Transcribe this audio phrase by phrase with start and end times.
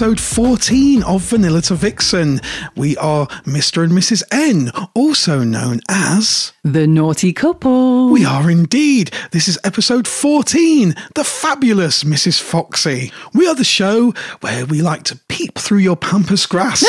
[0.00, 2.40] Episode 14 of Vanilla to Vixen.
[2.74, 3.84] We are Mr.
[3.84, 4.22] and Mrs.
[4.32, 6.54] N, also known as.
[6.64, 8.08] The naughty couple.
[8.08, 9.10] We are indeed.
[9.32, 12.40] This is episode 14, The Fabulous Mrs.
[12.40, 13.12] Foxy.
[13.34, 16.82] We are the show where we like to peep through your pampas grass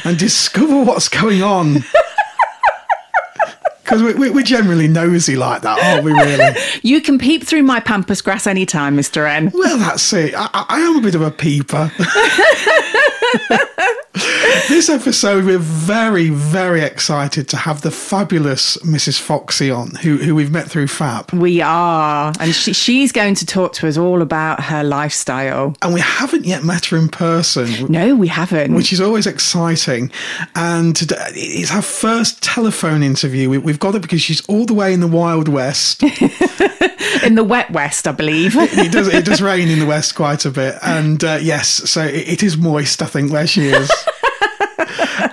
[0.04, 1.84] and discover what's going on.
[3.86, 6.56] Because we, we, we're generally nosy like that, aren't we, really?
[6.82, 9.28] You can peep through my pampas grass anytime, Mr.
[9.28, 9.52] N.
[9.54, 10.34] Well, that's it.
[10.36, 11.92] I, I am a bit of a peeper.
[14.68, 19.20] this episode, we're very, very excited to have the fabulous Mrs.
[19.20, 21.32] Foxy on, who, who we've met through Fab.
[21.32, 22.32] We are.
[22.40, 25.76] And she, she's going to talk to us all about her lifestyle.
[25.82, 28.74] And we haven't yet met her in person, No, we haven't.
[28.74, 30.10] which is always exciting.
[30.54, 33.50] And it's her first telephone interview.
[33.50, 36.02] We, we've got it because she's all the way in the Wild West.
[37.22, 38.54] in the wet west, I believe.
[38.56, 42.02] it does it does rain in the west quite a bit, and uh, yes, so
[42.02, 43.02] it, it is moist.
[43.02, 43.90] I think where she is.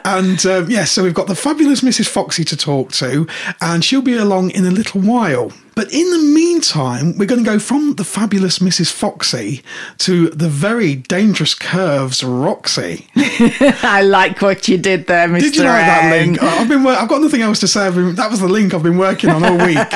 [0.06, 2.08] And um, yes, so we've got the fabulous Mrs.
[2.08, 3.28] Foxy to talk to,
[3.62, 5.52] and she'll be along in a little while.
[5.76, 8.92] But in the meantime, we're going to go from the fabulous Mrs.
[8.92, 9.64] Foxy
[10.00, 13.08] to the very dangerous curves Roxy.
[13.16, 15.40] I like what you did there, Mr.
[15.40, 16.44] Did you like that link?
[16.44, 16.86] I've been.
[16.86, 17.88] I've got nothing else to say.
[17.88, 19.78] I've been, that was the link I've been working on all week.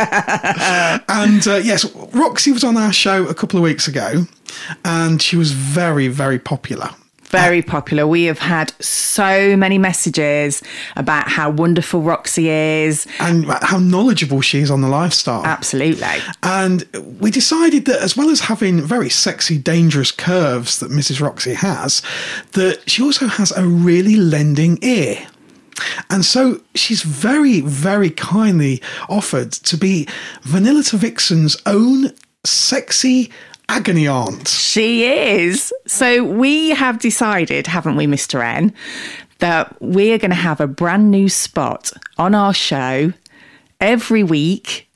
[1.09, 4.25] and uh, yes, Roxy was on our show a couple of weeks ago,
[4.83, 6.89] and she was very, very popular.
[7.27, 8.07] Very popular.
[8.07, 10.63] We have had so many messages
[10.95, 13.05] about how wonderful Roxy is.
[13.19, 15.45] And how knowledgeable she is on the lifestyle.
[15.45, 16.07] Absolutely.
[16.43, 16.85] And
[17.19, 21.19] we decided that as well as having very sexy, dangerous curves that Mrs.
[21.19, 22.01] Roxy has,
[22.53, 25.27] that she also has a really lending ear.
[26.09, 30.07] And so she's very, very kindly offered to be
[30.43, 32.13] Vanilla to Vixen's own
[32.45, 33.31] sexy
[33.69, 34.47] agony aunt.
[34.47, 35.73] She is.
[35.85, 38.43] So we have decided, haven't we, Mr.
[38.43, 38.73] N,
[39.39, 43.13] that we are going to have a brand new spot on our show
[43.79, 44.89] every week.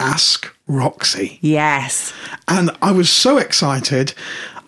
[0.00, 1.38] Ask Roxy.
[1.40, 2.12] Yes.
[2.46, 4.14] And I was so excited,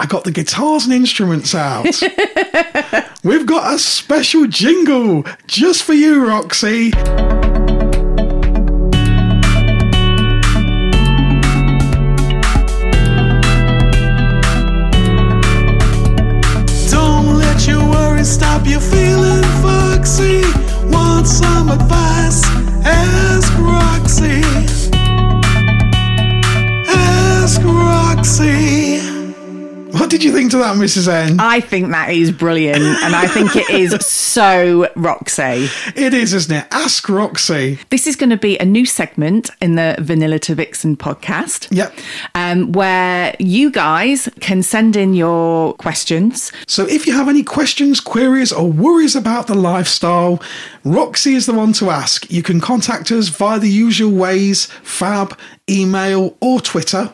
[0.01, 1.85] I got the guitars and instruments out.
[3.23, 6.91] We've got a special jingle just for you, Roxy.
[18.71, 19.10] You feeling
[29.93, 31.09] What did you think to that, Mrs.
[31.09, 31.39] N?
[31.41, 32.83] I think that is brilliant.
[32.83, 35.69] And I think it is so Roxy.
[35.97, 36.67] It is, isn't it?
[36.71, 37.79] Ask Roxy.
[37.91, 41.69] This is going to be a new segment in the Vanilla to Vixen podcast.
[41.71, 41.95] Yep.
[42.35, 46.53] Um, where you guys can send in your questions.
[46.67, 50.43] So if you have any questions, queries, or worries about the lifestyle,
[50.85, 52.31] Roxy is the one to ask.
[52.31, 57.13] You can contact us via the usual ways fab, email, or Twitter,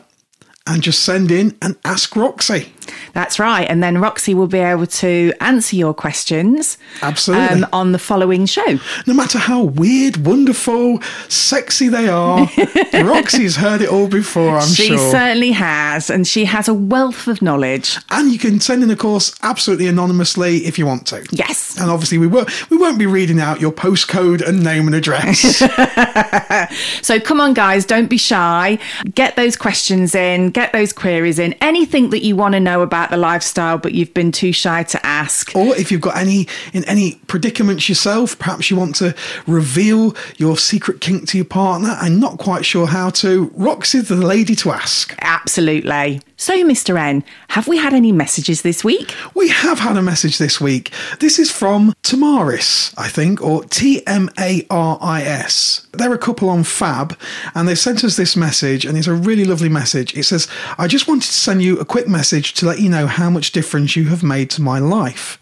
[0.67, 2.71] and just send in and ask Roxy.
[3.13, 3.67] That's right.
[3.69, 7.63] And then Roxy will be able to answer your questions Absolutely.
[7.63, 8.79] um, on the following show.
[9.05, 12.47] No matter how weird, wonderful, sexy they are,
[12.93, 14.97] Roxy's heard it all before, I'm she sure.
[14.97, 16.09] She certainly has.
[16.09, 17.97] And she has a wealth of knowledge.
[18.11, 21.25] and you can send in, of course, absolutely anonymously if you want to.
[21.31, 21.79] Yes.
[21.79, 25.61] And obviously, we won't we won't be reading out your postcode and name and address.
[27.01, 28.79] So come on, guys, don't be shy.
[29.13, 31.53] Get those questions in, get those queries in.
[31.61, 35.05] Anything that you want to know about the lifestyle, but you've been too shy to
[35.05, 35.55] ask.
[35.55, 39.15] or if you've got any in any predicaments yourself, perhaps you want to
[39.45, 43.51] reveal your secret kink to your partner and not quite sure how to.
[43.55, 45.15] Roxy's the lady to ask.
[45.21, 46.21] Absolutely.
[46.39, 46.99] So, Mr.
[46.99, 49.15] N, have we had any messages this week?
[49.33, 50.91] We have had a message this week.
[51.19, 55.87] This is from Tamaris, I think, or T M A R I S.
[55.93, 57.17] They're a couple on Fab,
[57.55, 60.15] and they've sent us this message, and it's a really lovely message.
[60.15, 60.47] It says,
[60.77, 63.51] I just wanted to send you a quick message to let you know how much
[63.51, 65.39] difference you have made to my life.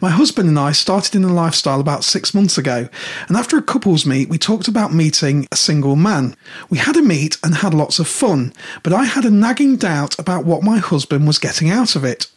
[0.00, 2.88] My husband and I started in the lifestyle about six months ago,
[3.28, 6.36] and after a couples meet, we talked about meeting a single man.
[6.68, 10.18] We had a meet and had lots of fun, but I had a nagging doubt
[10.18, 12.30] about what my husband was getting out of it.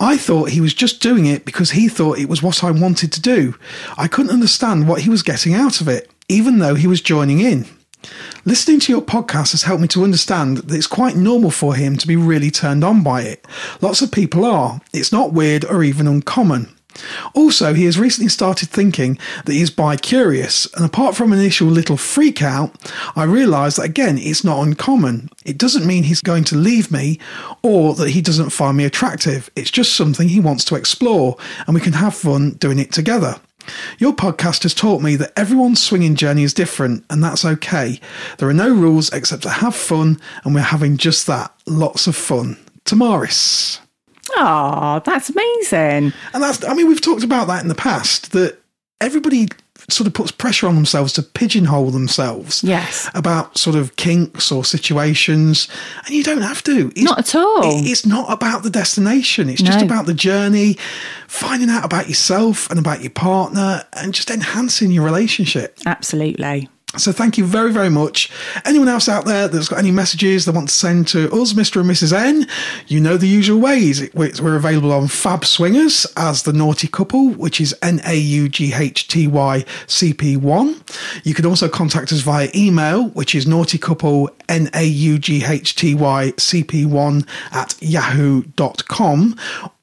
[0.00, 3.12] I thought he was just doing it because he thought it was what I wanted
[3.12, 3.54] to do.
[3.96, 7.40] I couldn't understand what he was getting out of it, even though he was joining
[7.40, 7.66] in.
[8.44, 11.96] Listening to your podcast has helped me to understand that it's quite normal for him
[11.96, 13.46] to be really turned on by it.
[13.80, 14.80] Lots of people are.
[14.92, 16.68] It's not weird or even uncommon.
[17.34, 21.66] Also, he has recently started thinking that he's bi curious, and apart from an initial
[21.66, 25.28] little freak out, I realise that again it's not uncommon.
[25.44, 27.18] It doesn't mean he's going to leave me
[27.62, 29.50] or that he doesn't find me attractive.
[29.56, 31.36] It's just something he wants to explore,
[31.66, 33.40] and we can have fun doing it together.
[33.98, 38.00] Your podcast has taught me that everyone's swinging journey is different, and that's okay.
[38.38, 42.16] There are no rules except to have fun, and we're having just that lots of
[42.16, 42.56] fun.
[42.84, 43.80] Tamaris.
[44.36, 46.12] Oh, that's amazing.
[46.32, 48.58] And that's, I mean, we've talked about that in the past that
[49.00, 49.48] everybody
[49.90, 52.64] sort of puts pressure on themselves to pigeonhole themselves.
[52.64, 53.08] Yes.
[53.14, 55.68] About sort of kinks or situations.
[56.06, 56.88] And you don't have to.
[56.96, 57.62] It's, Not at all.
[57.78, 59.48] it- It's not about the destination.
[59.48, 60.78] It's just about the journey,
[61.28, 65.78] finding out about yourself and about your partner and just enhancing your relationship.
[65.86, 66.68] Absolutely.
[66.96, 68.30] So thank you very, very much.
[68.64, 71.80] Anyone else out there that's got any messages they want to send to us, Mr.
[71.80, 72.12] and Mrs.
[72.12, 72.46] N,
[72.86, 74.08] you know the usual ways.
[74.14, 80.80] We're available on Fab Swingers as the Naughty Couple, which is N-A-U-G-H-T-Y C P one.
[81.24, 89.36] You can also contact us via email, which is naughtycouple N-A-U-G-H-T-Y-C-P1 at yahoo.com.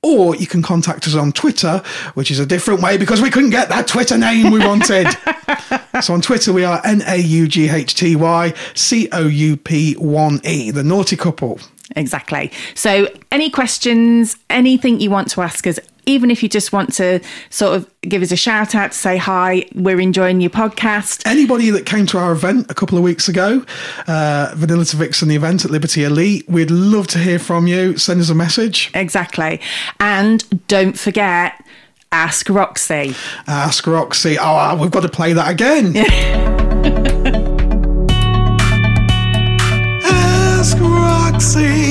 [0.04, 1.84] Or you can contact us on Twitter,
[2.16, 5.08] which is a different way because we couldn't get that Twitter name we wanted.
[6.02, 9.58] so on Twitter, we are N A U G H T Y C O U
[9.58, 11.60] P 1 E, the naughty couple.
[11.96, 12.52] Exactly.
[12.74, 17.20] So, any questions, anything you want to ask us even if you just want to
[17.50, 21.22] sort of give us a shout out to say hi, we're enjoying your podcast.
[21.26, 23.64] Anybody that came to our event a couple of weeks ago,
[24.08, 27.98] uh, Vanilla to Vixen, the event at Liberty Elite, we'd love to hear from you.
[27.98, 28.92] Send us a message.
[28.94, 29.62] Exactly.
[30.00, 31.54] And don't forget,
[32.12, 33.16] ask Roxy.
[33.48, 34.38] Ask Roxy.
[34.40, 35.96] Oh, we've got to play that again.
[40.04, 41.91] Ask Roxy.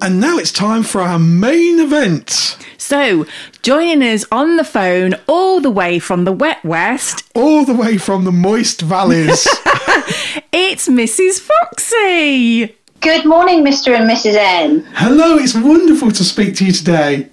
[0.00, 2.56] And now it's time for our main event.
[2.76, 3.26] So,
[3.62, 7.98] joining us on the phone all the way from the wet west, all the way
[7.98, 9.46] from the moist valleys.
[10.52, 11.40] it's Mrs.
[11.40, 12.76] Foxy.
[13.00, 13.94] Good morning, Mr.
[13.98, 14.34] and Mrs.
[14.36, 14.86] N.
[14.94, 17.28] Hello, it's wonderful to speak to you today.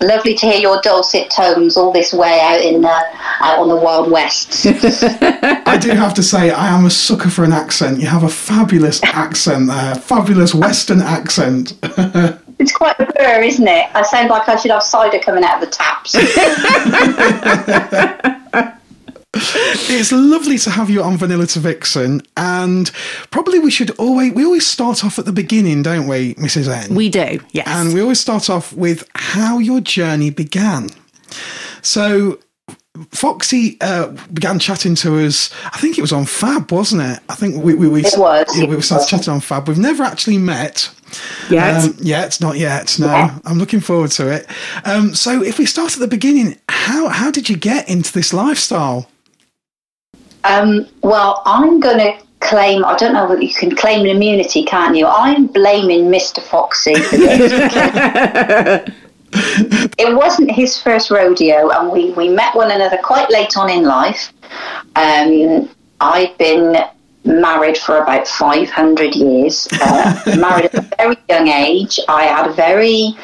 [0.00, 3.02] Lovely to hear your dulcet tones all this way out in uh,
[3.40, 4.66] out on the Wild West.
[4.66, 8.00] I do have to say, I am a sucker for an accent.
[8.00, 11.78] You have a fabulous accent there, fabulous Western accent.
[12.58, 13.90] it's quite a blur, isn't it?
[13.94, 16.14] I sound like I should have cider coming out of the taps.
[19.36, 22.90] it's lovely to have you on Vanilla to Vixen, and
[23.30, 26.68] probably we should always we always start off at the beginning, don't we, Mrs.
[26.68, 26.94] N?
[26.94, 27.66] We do, yes.
[27.68, 30.90] and we always start off with how your journey began.
[31.82, 32.40] So.
[33.10, 35.52] Foxy uh, began chatting to us.
[35.66, 37.20] I think it was on Fab, wasn't it?
[37.28, 38.46] I think we we, we It was.
[38.56, 39.68] Yeah, we started chatting on Fab.
[39.68, 40.90] We've never actually met.
[41.50, 41.84] Yet.
[41.84, 42.98] Um, yet, not yet.
[42.98, 43.38] No, Yeah.
[43.44, 44.46] I'm looking forward to it.
[44.86, 48.32] Um, so, if we start at the beginning, how how did you get into this
[48.32, 49.10] lifestyle?
[50.46, 54.64] Um, well, I'm going to claim, I don't know whether you can claim an immunity,
[54.64, 55.06] can't you?
[55.06, 56.40] I'm blaming Mr.
[56.40, 58.92] Foxy for this.
[59.98, 63.84] it wasn't his first rodeo, and we, we met one another quite late on in
[63.84, 64.32] life.
[64.94, 65.68] Um,
[66.00, 66.76] I'd been
[67.24, 71.98] married for about 500 years, uh, married at a very young age.
[72.08, 73.16] I had a very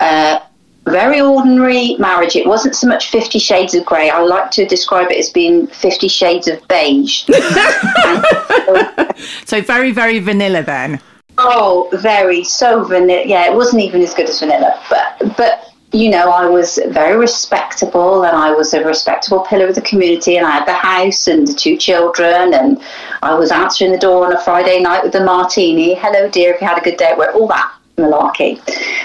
[0.00, 0.40] uh,
[0.86, 2.36] very ordinary marriage.
[2.36, 4.10] It wasn't so much Fifty Shades of Grey.
[4.10, 7.24] I like to describe it as being Fifty Shades of Beige.
[9.44, 11.00] so, very, very vanilla then.
[11.38, 13.24] oh, very so vanilla.
[13.26, 17.16] Yeah, it wasn't even as good as vanilla, but but you know, I was very
[17.16, 21.26] respectable, and I was a respectable pillar of the community, and I had the house
[21.26, 22.80] and the two children, and
[23.22, 25.94] I was answering the door on a Friday night with a martini.
[25.94, 28.60] Hello, dear, if you had a good day at work, all that malarkey.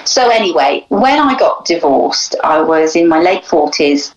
[0.07, 4.13] So anyway, when I got divorced, I was in my late forties,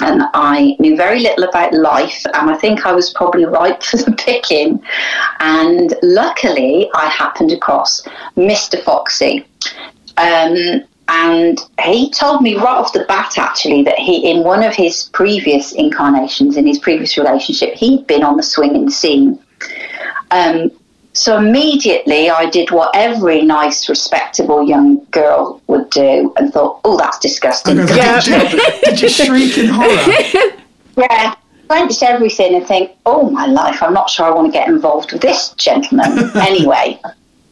[0.00, 3.98] and I knew very little about life, and I think I was probably ripe for
[3.98, 4.82] the picking.
[5.40, 8.02] And luckily, I happened across
[8.36, 8.82] Mr.
[8.82, 9.46] Foxy.
[10.16, 14.74] Um, and he told me right off the bat, actually, that he, in one of
[14.74, 19.38] his previous incarnations, in his previous relationship, he'd been on the swinging scene.
[20.30, 20.70] Um,
[21.14, 26.96] so immediately I did what every nice, respectable young girl would do and thought, oh,
[26.96, 27.78] that's disgusting.
[27.80, 28.20] Okay, Yeah.
[28.20, 30.50] did, you, did you shriek in horror?
[30.96, 31.34] Yeah,
[31.66, 35.12] clench everything and think, oh my life, I'm not sure I want to get involved
[35.12, 36.30] with this gentleman.
[36.36, 37.00] anyway,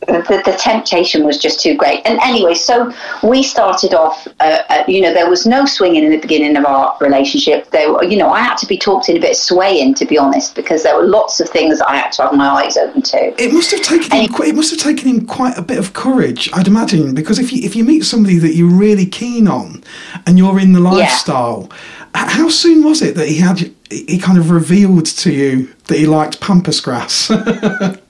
[0.06, 2.00] the, the temptation was just too great.
[2.04, 2.92] And anyway, so
[3.22, 6.64] we started off, uh, uh, you know, there was no swinging in the beginning of
[6.64, 7.70] our relationship.
[7.70, 10.04] There, were- you know, I had to be talked in a bit of swaying, to
[10.04, 13.02] be honest, because there were lots of things I had to have my eyes open
[13.02, 13.42] to.
[13.42, 14.32] It must have taken him.
[14.32, 17.52] qu- It must have taken him quite a bit of courage, I'd imagine, because if
[17.52, 19.84] you if you meet somebody that you're really keen on,
[20.26, 21.68] and you're in the lifestyle,
[22.16, 25.98] h- how soon was it that he had he kind of revealed to you that
[25.98, 27.30] he liked pampas grass?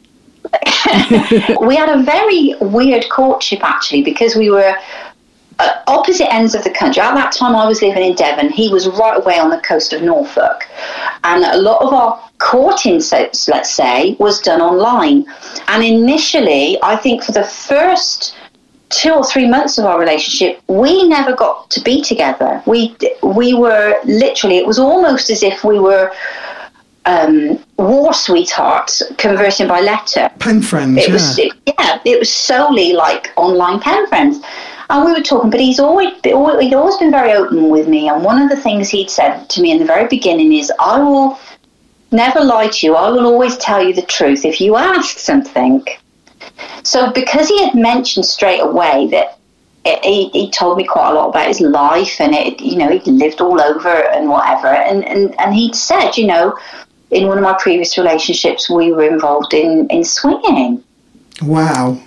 [1.67, 4.77] we had a very weird courtship actually because we were
[5.59, 7.01] at opposite ends of the country.
[7.03, 8.51] At that time, I was living in Devon.
[8.51, 10.67] He was right away on the coast of Norfolk,
[11.25, 15.25] and a lot of our courting, so- let's say, was done online.
[15.69, 18.35] And initially, I think for the first
[18.89, 22.63] two or three months of our relationship, we never got to be together.
[22.67, 24.59] We we were literally.
[24.59, 26.13] It was almost as if we were.
[27.05, 30.31] Um, war sweethearts conversing by letter.
[30.39, 31.13] Pen friends, It yeah.
[31.13, 34.41] was it, yeah, it was solely like online pen friends.
[34.91, 38.09] And we were talking, but he's always he'd always been very open with me.
[38.09, 40.99] And one of the things he'd said to me in the very beginning is, "I
[41.01, 41.39] will
[42.11, 42.95] never lie to you.
[42.95, 45.85] I will always tell you the truth if you ask something."
[46.83, 49.39] So because he had mentioned straight away that
[49.85, 52.89] it, he, he told me quite a lot about his life and it, you know,
[52.89, 54.69] he'd lived all over and whatever.
[54.69, 56.57] And, and, and he'd said, you know,
[57.13, 60.83] in one of my previous relationships, we were involved in, in swinging.
[61.43, 62.01] wow.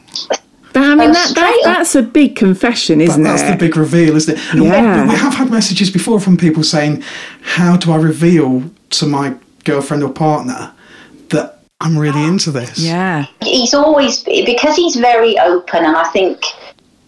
[0.74, 3.46] But I mean, that, that, that's a big confession, That, isn't that's it?
[3.46, 4.42] That's the big reveal, isn't it?
[4.52, 5.08] And we- Yeah.
[5.08, 7.02] We have had messages before from people saying,
[7.42, 10.74] "How do I reveal to my girlfriend or partner
[11.30, 13.28] that I'm really into this?" yeah.
[13.42, 16.38] he's always because he's very open and i think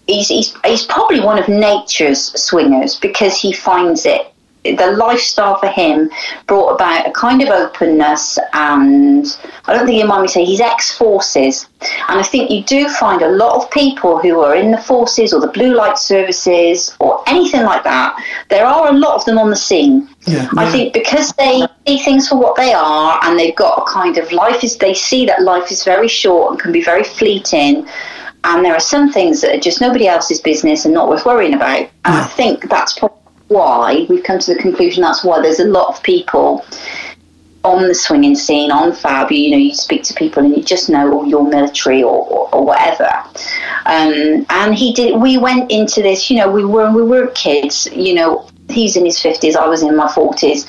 [0.07, 4.33] he's, he's he's probably one of nature's swingers because he finds it
[4.75, 6.09] the lifestyle for him
[6.47, 9.25] brought about a kind of openness and
[9.65, 11.67] I don't think you mind me saying he's ex-forces.
[12.09, 15.33] And I think you do find a lot of people who are in the forces
[15.33, 18.17] or the blue light services or anything like that
[18.49, 20.07] there are a lot of them on the scene.
[20.25, 20.47] Yeah.
[20.57, 24.17] I think because they see things for what they are and they've got a kind
[24.17, 27.87] of life is they see that life is very short and can be very fleeting.
[28.43, 31.53] And there are some things that are just nobody else's business and not worth worrying
[31.53, 31.79] about.
[31.79, 33.16] And I think that's probably
[33.47, 36.65] why we've come to the conclusion that's why there's a lot of people
[37.67, 40.89] on the swinging scene, on Fab, you know, you speak to people and you just
[40.89, 43.09] know, oh, you're military or, or, or whatever.
[43.85, 47.87] Um, and he did, we went into this, you know, we were, we were kids,
[47.93, 50.67] you know, he's in his 50s, I was in my 40s.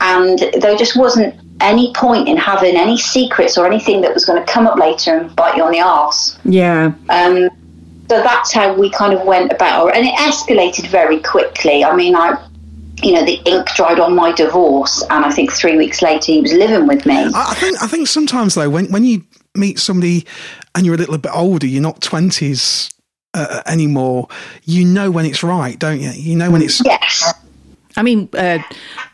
[0.00, 4.44] And there just wasn't any point in having any secrets or anything that was going
[4.44, 6.38] to come up later and bite you on the arse.
[6.44, 6.92] Yeah.
[7.08, 7.48] Um,
[8.08, 9.96] so that's how we kind of went about it.
[9.96, 11.84] And it escalated very quickly.
[11.84, 12.46] I mean, I,
[13.02, 16.40] you know, the ink dried on my divorce, and I think three weeks later he
[16.40, 17.16] was living with me.
[17.16, 19.22] I, I think I think sometimes though, when when you
[19.54, 20.26] meet somebody
[20.74, 22.90] and you're a little bit older, you're not twenties
[23.34, 24.28] uh, anymore.
[24.64, 26.10] You know when it's right, don't you?
[26.10, 27.33] You know when it's Yes.
[27.96, 28.58] I mean, uh,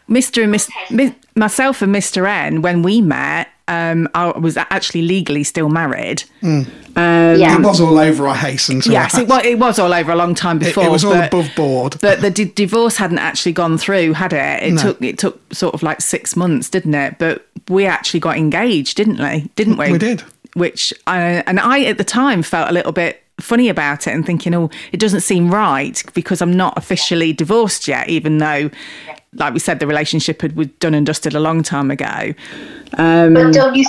[0.08, 0.42] Mr.
[0.42, 2.26] and Miss, Mi- myself and Mr.
[2.28, 6.25] N, when we met, um, I was actually legally still married.
[6.40, 6.62] Hmm.
[6.96, 7.54] Um, Yeah.
[7.56, 8.26] it was all over.
[8.26, 9.22] I hasten to Yes, add.
[9.22, 10.84] it was, it was all over a long time before.
[10.84, 11.96] it was all but- above board.
[12.00, 14.62] But the di- divorce hadn't actually gone through, had it?
[14.64, 14.82] It No.
[14.82, 17.16] took it took sort of like six months, didn't it?
[17.18, 19.49] But we actually got engaged, didn't we?
[19.54, 19.92] Didn't we?
[19.92, 20.25] We did.
[20.54, 24.25] Which I and I at the time felt a little bit funny about it and
[24.25, 28.70] thinking, oh, it doesn't seem right because I'm not officially divorced yet, even though,
[29.35, 32.35] like we said, the relationship had was done and dusted a long time ago.
[32.94, 33.85] Um, But don't you?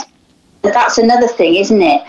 [0.63, 2.01] That's another thing, isn't it?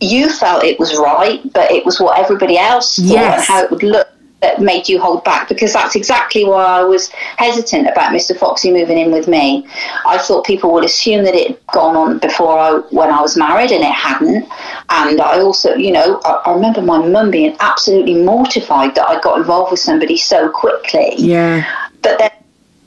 [0.00, 3.38] You felt it was right, but it was what everybody else thought Yes.
[3.38, 4.08] and how it would look
[4.40, 5.48] that made you hold back.
[5.48, 8.36] Because that's exactly why I was hesitant about Mr.
[8.36, 9.66] Foxy moving in with me.
[10.06, 13.36] I thought people would assume that it had gone on before I, when I was
[13.36, 14.48] married, and it hadn't.
[14.88, 19.20] And I also, you know, I, I remember my mum being absolutely mortified that I
[19.20, 21.64] got involved with somebody so quickly yeah,
[22.02, 22.30] but then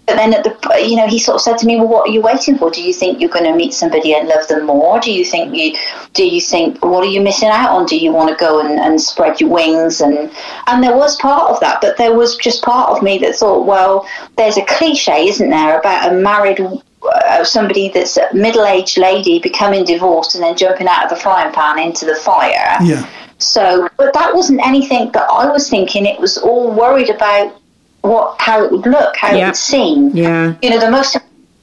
[0.06, 2.12] but then at the you know he sort of said to me well what are
[2.12, 2.70] you waiting for?
[2.70, 5.00] Do you think you're going to meet somebody and love them more?
[5.00, 5.76] Do you think you
[6.14, 7.86] do you think what are you missing out on?
[7.86, 10.02] Do you want to go and, and spread your wings?
[10.02, 10.32] And
[10.68, 13.66] and there was part of that but there was just part of me that thought
[13.66, 14.08] well
[14.38, 16.60] there's a cliche isn't there about a married
[17.06, 21.54] uh, somebody that's a middle-aged lady becoming divorced and then jumping out of the frying
[21.54, 22.78] pan into the fire.
[22.82, 23.08] Yeah.
[23.38, 26.06] so, but that wasn't anything that I was thinking.
[26.06, 27.60] It was all worried about
[28.04, 29.38] what how it would look, how Yeah.
[29.38, 30.12] it would seem.
[30.14, 30.54] Yeah.
[30.62, 31.18] You know, the most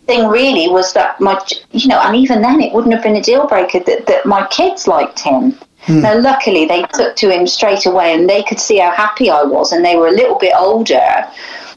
[0.06, 3.22] thing really was that my, you know, and even then it wouldn't have been a
[3.22, 5.56] deal breaker that, that my kids liked him.
[5.82, 6.00] Hmm.
[6.00, 9.42] Now, luckily, they took to him straight away, and they could see how happy I
[9.44, 11.26] was, and they were a little bit older.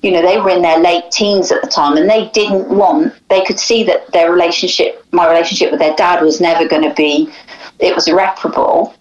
[0.02, 3.14] You know, they were in their late teens at the time, and they didn't want.
[3.30, 6.94] They could see that their relationship, my relationship with their dad, was never going to
[6.96, 7.32] be.
[7.80, 8.94] It was irreparable.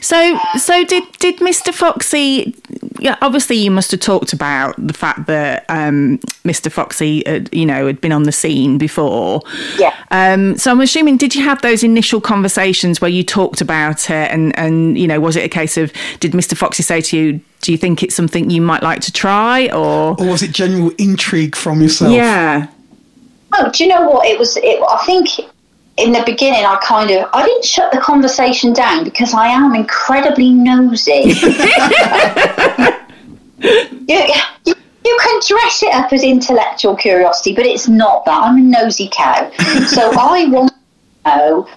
[0.00, 1.72] So, so did did Mr.
[1.72, 2.54] Foxy?
[3.00, 6.70] Yeah, obviously you must have talked about the fact that um, Mr.
[6.70, 9.42] Foxy, had, you know, had been on the scene before.
[9.78, 9.94] Yeah.
[10.10, 14.30] Um, so I'm assuming, did you have those initial conversations where you talked about it,
[14.30, 16.56] and and you know, was it a case of did Mr.
[16.56, 20.16] Foxy say to you, "Do you think it's something you might like to try?" Or
[20.18, 22.12] Or was it general intrigue from yourself?
[22.12, 22.68] yeah,
[23.56, 24.26] Oh, do you know what?
[24.26, 24.56] It was.
[24.56, 25.28] It, I think
[25.96, 29.74] in the beginning, I kind of I didn't shut the conversation down because I am
[29.74, 31.12] incredibly nosy.
[31.12, 31.24] you,
[34.66, 34.74] you,
[35.04, 38.42] you can dress it up as intellectual curiosity, but it's not that.
[38.42, 39.50] I'm a nosy cow,
[39.86, 41.68] so I want to know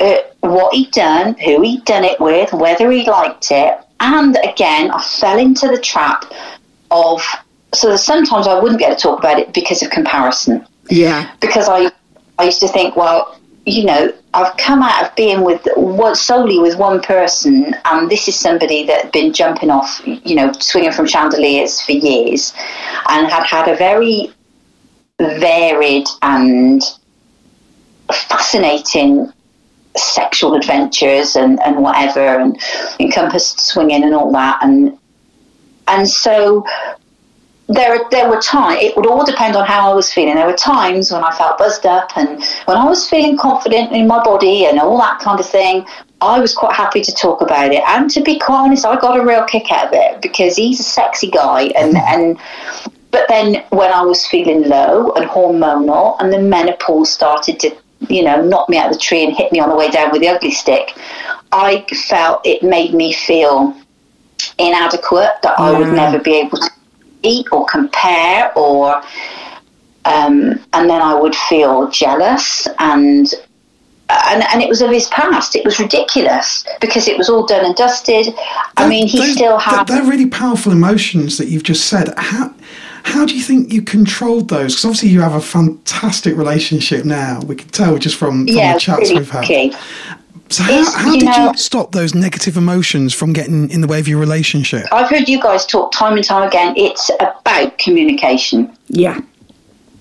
[0.00, 4.90] uh, what he'd done, who he'd done it with, whether he liked it, and again,
[4.90, 6.24] I fell into the trap
[6.90, 7.22] of.
[7.74, 11.68] So sometimes I wouldn't be able to talk about it because of comparison yeah, because
[11.68, 11.90] I,
[12.38, 16.58] I used to think, well, you know, I've come out of being with one, solely
[16.58, 20.92] with one person, and this is somebody that had been jumping off, you know, swinging
[20.92, 22.52] from chandeliers for years,
[23.08, 24.32] and had had a very
[25.20, 26.82] varied and
[28.10, 29.32] fascinating
[29.96, 32.60] sexual adventures and, and whatever, and
[32.98, 34.98] encompassed swinging and all that, and
[35.88, 36.64] and so
[37.68, 40.34] there there were times it would all depend on how I was feeling.
[40.34, 44.06] There were times when I felt buzzed up and when I was feeling confident in
[44.06, 45.86] my body and all that kind of thing.
[46.20, 49.18] I was quite happy to talk about it, and to be quite honest, I got
[49.18, 52.20] a real kick out of it because he's a sexy guy, and mm-hmm.
[52.20, 52.38] and
[53.10, 57.76] but then when I was feeling low and hormonal, and the menopause started to
[58.08, 60.12] you know knock me out of the tree and hit me on the way down
[60.12, 60.96] with the ugly stick,
[61.50, 63.76] I felt it made me feel
[64.58, 65.96] inadequate that I would mm.
[65.96, 66.70] never be able to
[67.22, 69.02] eat or compare or
[70.04, 73.32] um, and then I would feel jealous and
[74.08, 75.56] and, and it was of his past.
[75.56, 78.26] It was ridiculous because it was all done and dusted.
[78.76, 79.86] I mean, he still had.
[79.86, 82.12] They're really powerful emotions that you've just said.
[82.18, 82.54] How
[83.04, 84.74] how do you think you controlled those?
[84.74, 87.40] Because obviously you have a fantastic relationship now.
[87.40, 89.44] We can tell just from, from yeah, the chats really we've had.
[89.44, 89.74] key.
[90.52, 93.86] So how, how you did know- you stop those negative emotions from getting in the
[93.86, 94.86] way of your relationship?
[94.92, 96.74] I've heard you guys talk time and time again.
[96.76, 98.70] It's about communication.
[98.88, 99.20] yeah.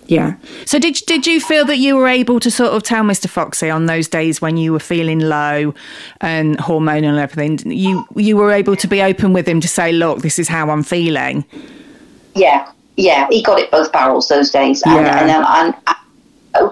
[0.08, 0.36] Yeah.
[0.66, 3.30] So did did you feel that you were able to sort of tell Mr.
[3.30, 5.74] Foxy on those days when you were feeling low
[6.20, 7.72] and hormonal and everything?
[7.72, 10.70] You you were able to be open with him to say, look, this is how
[10.70, 11.46] I'm feeling.
[12.36, 14.82] Yeah, yeah, he got it both barrels those days.
[14.84, 15.18] And, Yeah.
[15.22, 15.76] and, then and,
[16.56, 16.70] uh,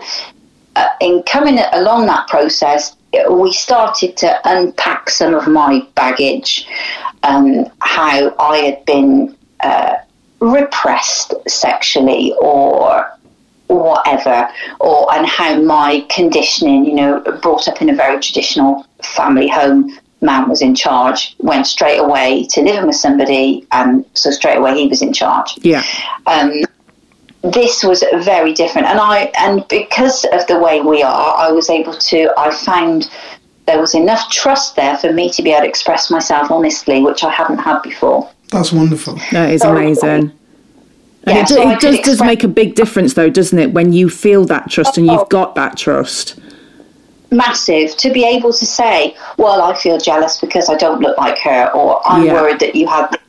[0.75, 2.93] uh, in coming along that process,
[3.29, 6.67] we started to unpack some of my baggage,
[7.23, 9.95] um, how I had been uh,
[10.39, 13.05] repressed sexually or
[13.67, 19.47] whatever, or and how my conditioning, you know, brought up in a very traditional family
[19.47, 24.57] home, man was in charge, went straight away to living with somebody, and so straight
[24.57, 25.57] away he was in charge.
[25.61, 25.83] Yeah.
[26.25, 26.63] Um,
[27.41, 31.69] this was very different, and I and because of the way we are, I was
[31.69, 32.33] able to.
[32.37, 33.09] I found
[33.65, 37.23] there was enough trust there for me to be able to express myself honestly, which
[37.23, 38.29] I hadn't had before.
[38.51, 39.19] That's wonderful.
[39.31, 40.31] That is So- amazing.
[41.25, 43.59] And Yeah, it, so do- it could does, does make a big difference, though, doesn't
[43.59, 45.13] it, when you feel that trust and Oh.
[45.13, 46.35] you've got that trust?
[47.31, 51.37] massive to be able to say, well, I feel jealous because I don't look like
[51.39, 52.33] her, or I'm Yeah.
[52.33, 53.19] worried that you had the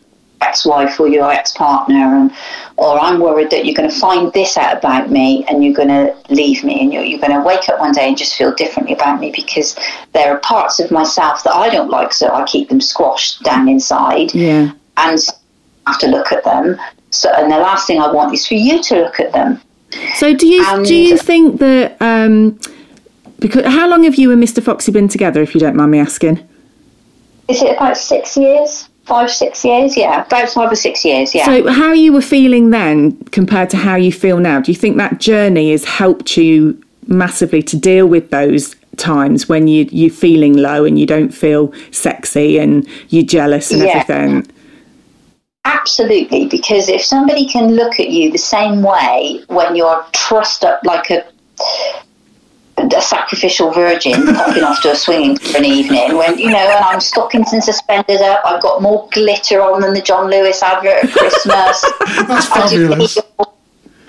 [0.43, 2.33] ex-wife or your ex-partner, and
[2.77, 5.89] or I'm worried that you're going to find this out about me and you're going
[5.89, 8.55] to leave me, and you're, you're going to wake up one day and just feel
[8.55, 9.77] differently about me because
[10.13, 13.69] there are parts of myself that I don't like, so I keep them squashed down
[13.69, 14.73] inside, Yeah.
[14.97, 15.19] and
[15.87, 16.79] I have to look at them.
[17.11, 19.61] So, and the last thing I want is for you to look at them.
[20.15, 22.59] So do you And- do you think that um,
[23.41, 24.63] because how long have you and Mr.
[24.63, 26.39] Foxy been together, if you don't mind me asking?
[27.49, 28.90] Is it about six years?
[29.11, 29.97] Five, six years.
[29.97, 31.35] Yeah, about five or six years.
[31.35, 31.45] Yeah.
[31.45, 34.61] So, how you were feeling then compared to how you feel now?
[34.61, 39.67] Do you think that journey has helped you massively to deal with those times when
[39.67, 43.89] you you're feeling low and you don't feel sexy and you're jealous and Yeah.
[43.89, 44.47] everything?
[45.65, 50.81] Absolutely, because if somebody can look at you the same way when you're trussed up
[50.85, 51.25] like a
[52.81, 56.85] a sacrificial virgin popping off to a swinging for an evening, when you know, and
[56.85, 61.05] I'm stockings and suspended up, I've got more glitter on than the John Lewis advert
[61.05, 61.83] at Christmas.
[62.27, 63.15] That's I do, the fabulous.
[63.15, 63.47] heels,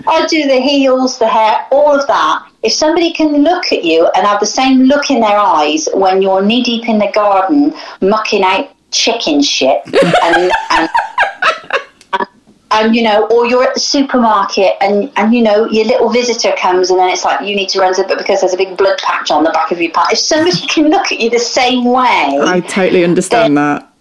[0.06, 2.48] I do the heels, the hair, all of that.
[2.62, 6.22] If somebody can look at you and have the same look in their eyes when
[6.22, 10.90] you're knee deep in the garden mucking out chicken shit and, and
[12.72, 16.54] and you know, or you're at the supermarket and and you know your little visitor
[16.56, 18.76] comes and then it's like you need to run to but because there's a big
[18.76, 20.12] blood patch on the back of your pants.
[20.12, 23.91] If somebody can look at you the same way, I totally understand that.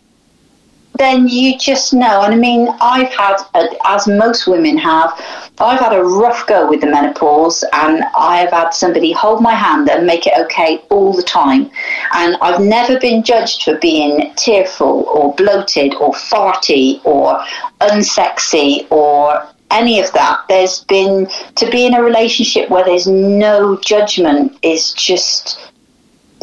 [1.02, 2.22] Then you just know.
[2.22, 3.38] And I mean, I've had,
[3.86, 5.12] as most women have,
[5.60, 9.90] I've had a rough go with the menopause, and I've had somebody hold my hand
[9.90, 11.72] and make it okay all the time.
[12.14, 17.44] And I've never been judged for being tearful or bloated or farty or
[17.82, 20.44] unsexy or any of that.
[20.50, 25.71] There's been to be in a relationship where there's no judgment is just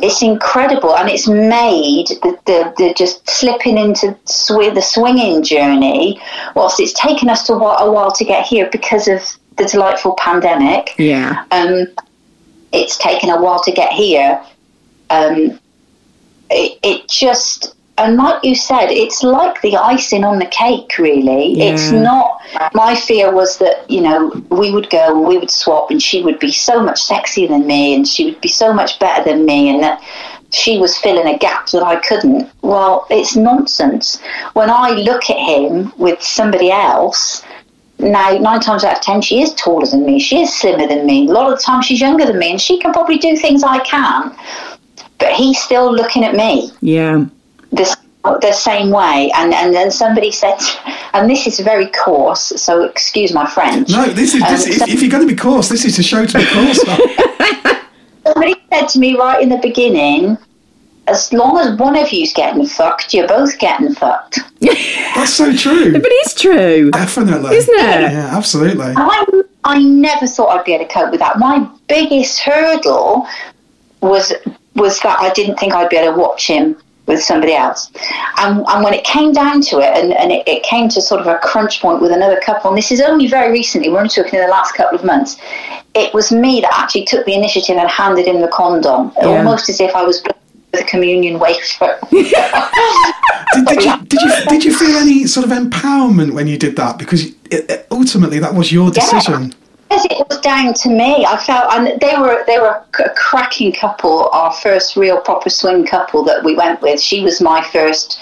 [0.02, 6.20] it's incredible and it's made the, the, the just slipping into sw- the swinging journey
[6.54, 9.20] whilst it's taken us to a while, a while to get here because of
[9.56, 11.44] the delightful pandemic Yeah.
[11.50, 11.86] um,
[12.72, 14.40] it's taken a while to get here
[15.10, 15.58] um,
[16.50, 21.60] it, it just and like you said it's like the icing on the cake really.
[21.60, 22.40] It's not
[22.74, 26.22] my fear was that you know we would go and we would swap and she
[26.22, 29.44] would be so much sexier than me and she would be so much better than
[29.44, 30.02] me and that
[30.50, 32.50] she was filling a gap that I couldn't.
[32.62, 34.20] Well it's nonsense.
[34.54, 37.44] When I look at him with somebody else
[38.00, 40.20] now nine times out of ten she is taller than me.
[40.20, 41.28] She is slimmer than me.
[41.28, 43.62] A lot of the time she's younger than me and she can probably do things
[43.62, 44.36] i can
[45.18, 46.70] but he's still looking at me.
[46.80, 47.26] Yeah.
[47.72, 50.58] This the same way and and then somebody said
[51.14, 54.94] and this is very coarse so excuse my french No, this is, this, Um, if,
[54.96, 56.80] if you're going to be coarse, this is the show to be coarse
[58.24, 60.36] somebody said to me right in the beginning
[61.06, 65.92] as long as one of you's getting fucked you're both getting fucked That's so true.
[65.92, 66.90] But it's true.
[66.90, 67.56] Definitely.
[67.56, 68.12] Isn't it?
[68.12, 68.92] Yeah, absolutely.
[68.96, 71.38] I, I never thought I'd be able to cope with that.
[71.38, 73.26] My biggest hurdle
[74.00, 74.32] was
[74.74, 76.76] was that I didn't think I'd be able to watch him
[77.08, 77.90] with somebody else.
[78.36, 81.20] And, and when it came down to it, and, and it, it came to sort
[81.20, 84.10] of a crunch point with another couple, and this is only very recently, we're only
[84.10, 85.38] talking in the last couple of months,
[85.94, 89.80] it was me that actually took the initiative and handed him the condom, almost as
[89.80, 90.36] if I was with
[90.82, 91.98] a communion wafer.
[93.54, 96.76] Did, did, you, did you did you feel any sort of empowerment when you did
[96.76, 96.98] that?
[96.98, 99.54] Because it, ultimately that was your decision.
[99.90, 101.24] Yes, it was down to me.
[101.24, 104.28] I felt, and they were they were a cracking couple.
[104.32, 107.00] Our first real proper swing couple that we went with.
[107.00, 108.20] She was my first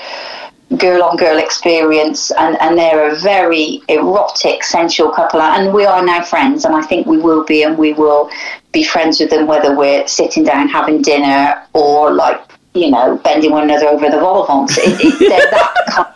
[0.79, 5.41] girl on girl experience, and and they're a very erotic, sensual couple.
[5.41, 8.31] And we are now friends, and I think we will be, and we will
[8.73, 12.41] be friends with them whether we're sitting down having dinner or like
[12.77, 14.79] you know bending one another over the vol vents.
[14.79, 16.13] It, it, that kind.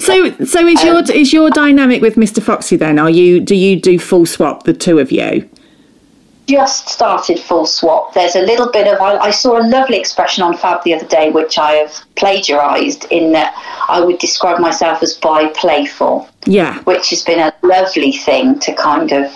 [0.00, 2.42] So, so is Um, your is your dynamic with Mr.
[2.42, 2.98] Foxy then?
[2.98, 5.48] Are you do you do full swap the two of you?
[6.50, 8.12] just started full swap.
[8.12, 11.06] There's a little bit of, I, I saw a lovely expression on Fab the other
[11.06, 13.54] day, which I have plagiarised in that
[13.88, 18.74] I would describe myself as bi playful, Yeah, which has been a lovely thing to
[18.74, 19.32] kind of.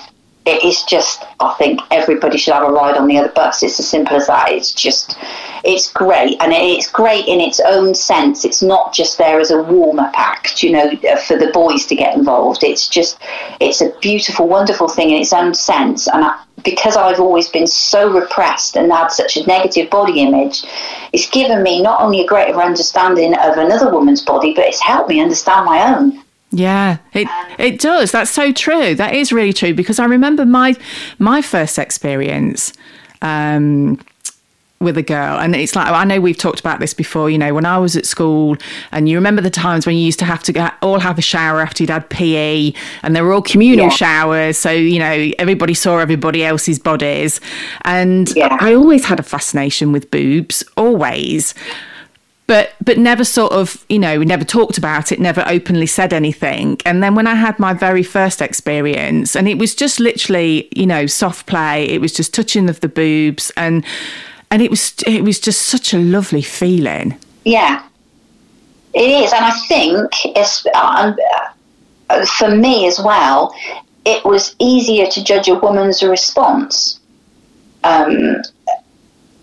[0.46, 3.62] It is just, I think everybody should have a ride on the other bus.
[3.62, 4.52] It's as simple as that.
[4.52, 5.16] It's just,
[5.64, 6.36] it's great.
[6.40, 8.44] And it's great in its own sense.
[8.44, 10.96] It's not just there as a warmer pack, you know,
[11.26, 12.62] for the boys to get involved.
[12.62, 13.18] It's just,
[13.60, 16.06] it's a beautiful, wonderful thing in its own sense.
[16.06, 20.64] And I, because I've always been so repressed and had such a negative body image,
[21.12, 25.08] it's given me not only a greater understanding of another woman's body, but it's helped
[25.08, 26.22] me understand my own.
[26.50, 27.26] yeah, it
[27.58, 28.12] it does.
[28.12, 28.94] That's so true.
[28.94, 30.76] That is really true because I remember my
[31.18, 32.72] my first experience.
[33.22, 33.98] Um,
[34.84, 37.52] with a girl and it's like I know we've talked about this before you know
[37.54, 38.56] when I was at school
[38.92, 41.22] and you remember the times when you used to have to go, all have a
[41.22, 43.90] shower after you'd had PE and they were all communal Yeah.
[43.90, 47.40] showers so you know everybody saw everybody else's bodies
[47.82, 48.56] and Yeah.
[48.60, 51.54] I always had a fascination with boobs always
[52.46, 56.12] but but never sort of you know we never talked about it never openly said
[56.12, 60.68] anything and then when i had my very first experience and it was just literally
[60.76, 63.82] you know soft play it was just touching of the boobs and
[64.54, 67.82] and it was it was just such a lovely feeling Yeah.
[68.94, 71.16] It is, and I think it's, um,
[72.10, 73.52] uh, for me as well,
[74.04, 77.00] it was easier to judge a woman's response.
[77.82, 78.36] Um,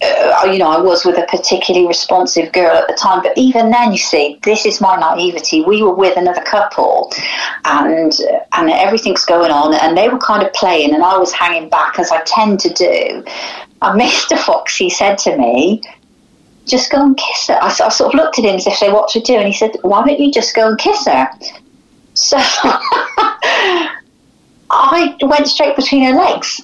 [0.02, 3.72] uh, you know, I was with a particularly responsive girl at the time, but even
[3.72, 5.62] then, you see, this is my naivety.
[5.62, 7.12] We were with another couple,
[7.66, 8.14] and
[8.54, 12.00] and everything's going on, and they were kind of playing, and I was hanging back
[12.00, 13.26] as I tend to do.
[13.82, 14.38] And Mr.
[14.38, 15.82] Foxy said to me,
[16.66, 18.92] "Just go and kiss her." I, I sort of looked at him as if say,
[18.92, 21.30] "What to do?" And he said, "Why don't you just go and kiss her?"
[22.14, 22.38] So
[24.70, 26.62] I went straight between her legs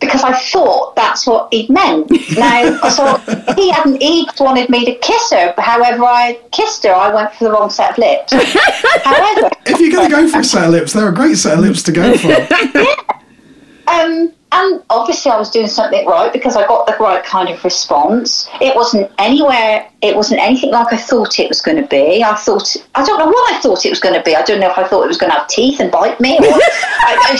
[0.00, 2.10] because I thought that's what he meant.
[2.36, 5.54] Now, I thought he hadn't, he wanted me to kiss her.
[5.58, 6.92] However, I kissed her.
[6.92, 8.32] I went for the wrong set of lips.
[8.32, 11.54] However, If you're going to go for a set of lips, they're a great set
[11.54, 12.32] of lips to go for.
[13.90, 17.62] um, and obviously, I was doing something right because I got the right kind of
[17.64, 18.48] response.
[18.62, 19.86] It wasn't anywhere.
[20.00, 22.24] It wasn't anything like I thought it was going to be.
[22.24, 24.34] I thought I don't know what I thought it was going to be.
[24.34, 26.38] I don't know if I thought it was going to have teeth and bite me,
[26.38, 27.36] or I,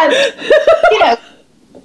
[0.00, 1.16] I, you know.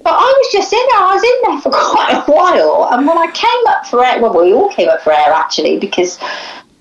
[0.02, 0.98] But I was just in there.
[0.98, 4.20] I was in there for quite a while, and when I came up for air,
[4.20, 6.18] well, we all came up for air actually because.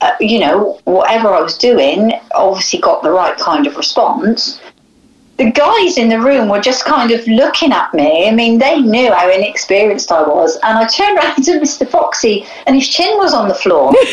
[0.03, 4.59] Uh, you know, whatever I was doing, obviously got the right kind of response
[5.41, 8.27] the guys in the room were just kind of looking at me.
[8.29, 10.55] I mean, they knew how inexperienced I was.
[10.61, 11.87] And I turned around to Mr.
[11.87, 13.91] Foxy, and his chin was on the floor.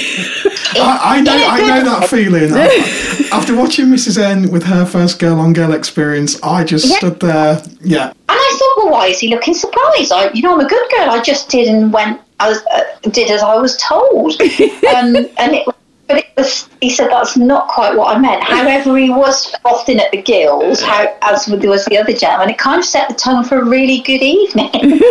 [0.76, 2.50] I, I know, I know that feeling.
[3.32, 4.18] After watching Mrs.
[4.18, 6.96] N with her first girl on girl experience, I just Yeah.
[6.96, 7.62] stood there.
[7.82, 10.12] Yeah, And I thought, well, why is he looking surprised?
[10.12, 11.10] I, you know, I'm a good girl.
[11.10, 14.40] I just did and went as uh, did as I was told.
[14.40, 15.68] um, and it,
[16.08, 16.68] but it was.
[16.80, 18.42] He said that's not quite what I meant.
[18.56, 22.50] However, he was often at the gills, how, as was the other gentleman.
[22.50, 25.00] It kind of set the tone for a really good evening.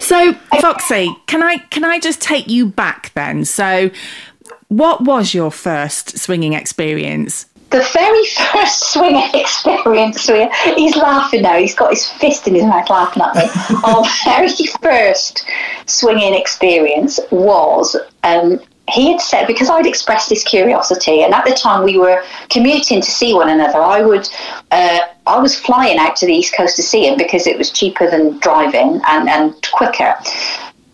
[0.00, 3.44] So, Foxy, can I can I just take you back then?
[3.44, 3.90] So,
[4.68, 7.46] what was your first swinging experience?
[7.70, 12.64] the very first swinging experience, we- he's laughing now, he's got his fist in his
[12.64, 13.48] mouth laughing at me.
[13.84, 14.50] Our very
[14.82, 15.44] first
[15.86, 17.96] swinging experience was.
[18.24, 22.22] Um, he had said because I'd expressed this curiosity, and at the time we were
[22.50, 23.78] commuting to see one another.
[23.80, 24.28] I would,
[24.70, 27.70] uh, I was flying out to the east coast to see him because it was
[27.70, 30.14] cheaper than driving and, and quicker.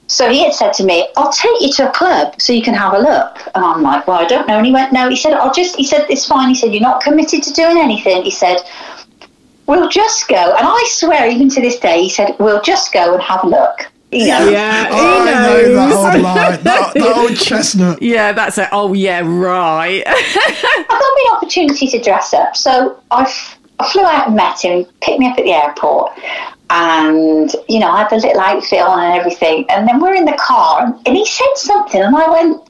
[0.06, 2.74] So he had said to me, I'll take you to a club so you can
[2.74, 3.40] have a look.
[3.54, 4.56] And I'm like, well, I don't know.
[4.56, 5.10] And he went, no.
[5.10, 6.48] He said, I'll just, he said, it's fine.
[6.48, 8.22] He said, you're not committed to doing anything.
[8.22, 8.56] He said,
[9.66, 10.56] we'll just go.
[10.56, 13.48] And I swear, even to this day, he said, we'll just go and have a
[13.48, 13.90] look.
[14.10, 18.00] You know, Yeah, oh, I know that old line, that, that old chestnut.
[18.00, 18.68] Yeah, that's it.
[18.72, 20.02] Oh, yeah, right.
[20.06, 22.56] I got me an opportunity to dress up.
[22.56, 25.52] So I, f- I flew out and met him, he picked me up at the
[25.52, 26.12] airport.
[26.70, 29.66] And, you know, I had the little outfit on and everything.
[29.70, 32.68] And then we're in the car and, and he said something and I went,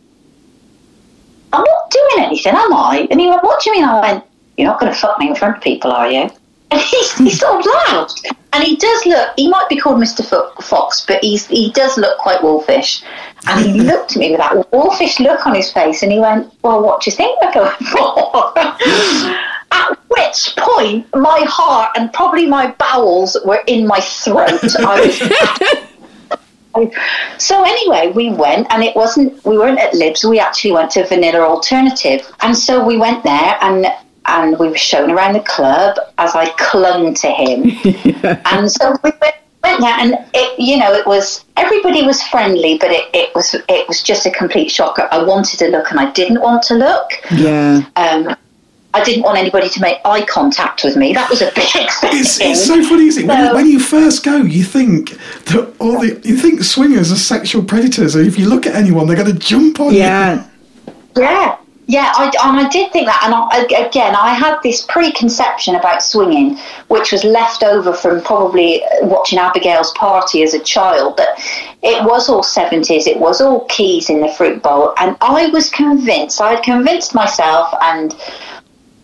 [1.53, 3.09] I'm not doing anything, am I?
[3.11, 3.89] And he went, What do you mean?
[3.89, 4.25] I went,
[4.57, 6.31] You're not going to fuck me in front of people, are you?
[6.71, 8.27] And he, he sort of laughed.
[8.53, 10.25] And he does look, he might be called Mr.
[10.63, 13.03] Fox, but he's, he does look quite wolfish.
[13.47, 16.53] And he looked at me with that wolfish look on his face and he went,
[16.63, 18.53] Well, what do you think we're going for?
[19.71, 24.61] At which point, my heart and probably my bowels were in my throat.
[24.81, 25.01] I
[26.75, 26.93] was
[27.39, 29.45] so anyway, we went, and it wasn't.
[29.45, 30.25] We weren't at Libs.
[30.25, 33.87] We actually went to Vanilla Alternative, and so we went there, and
[34.27, 37.71] and we were shown around the club as I clung to him,
[38.47, 42.79] and so we went, went there, and it, you know, it was everybody was friendly,
[42.79, 45.09] but it, it was it was just a complete shocker.
[45.11, 47.11] I wanted to look, and I didn't want to look.
[47.33, 47.83] Yeah.
[47.97, 48.37] Um,
[48.95, 51.13] I didn't want anybody to make eye contact with me.
[51.13, 53.27] That was a big It's, it's so funny, isn't it?
[53.29, 55.11] When, So- when you first go, you think
[55.45, 59.07] that all the you think swingers are sexual predators, and if you look at anyone,
[59.07, 60.01] they're going to jump on you.
[60.01, 60.47] Yeah.
[61.17, 61.59] Yeah,
[61.91, 63.23] yeah, I, and I did think that.
[63.25, 68.83] And I, again, I had this preconception about swinging, which was left over from probably
[69.01, 71.39] watching Abigail's party as a child, that
[71.83, 74.93] it was all 70s, it was all keys in the fruit bowl.
[75.01, 78.15] And I was convinced, I had convinced myself, and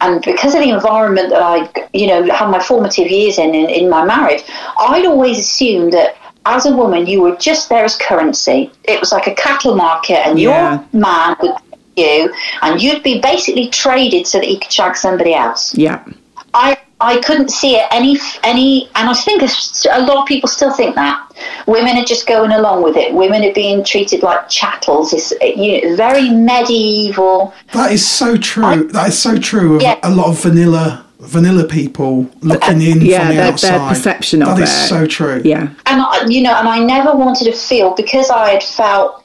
[0.02, 3.70] and because of the environment that I, you know, had my formative years in, in,
[3.70, 4.42] in my marriage,
[4.78, 8.70] I'd always assumed that as a woman, you were just there as currency.
[8.82, 10.82] It was like a cattle market, and Yeah.
[10.92, 11.54] your man would
[11.96, 15.74] you, and you'd be basically traded so that he could shag somebody else.
[15.76, 16.04] Yeah.
[16.52, 20.72] I I couldn't see it any any, and I think a lot of people still
[20.72, 21.20] think that
[21.66, 23.12] women are just going along with it.
[23.12, 25.12] Women are being treated like chattels.
[25.12, 27.52] It's you know, very medieval.
[27.72, 28.88] That is so true.
[28.92, 29.98] that is so true of Yeah.
[30.02, 33.70] a lot of vanilla vanilla people looking in Yeah, from the their- outside.
[33.80, 34.88] their perception of That is it.
[34.88, 35.40] so true.
[35.44, 35.68] Yeah.
[35.86, 39.22] and I, you know, and I never wanted to feel because I had felt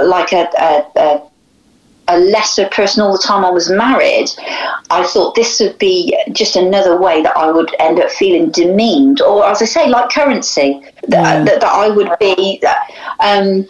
[0.00, 1.22] like a, a, a
[2.08, 4.28] a lesser person all the time I was married,
[4.90, 9.20] I thought this would be just another way that I would end up feeling demeaned,
[9.22, 12.62] or as I say, like currency, that, that, that I would be.
[13.20, 13.66] Um,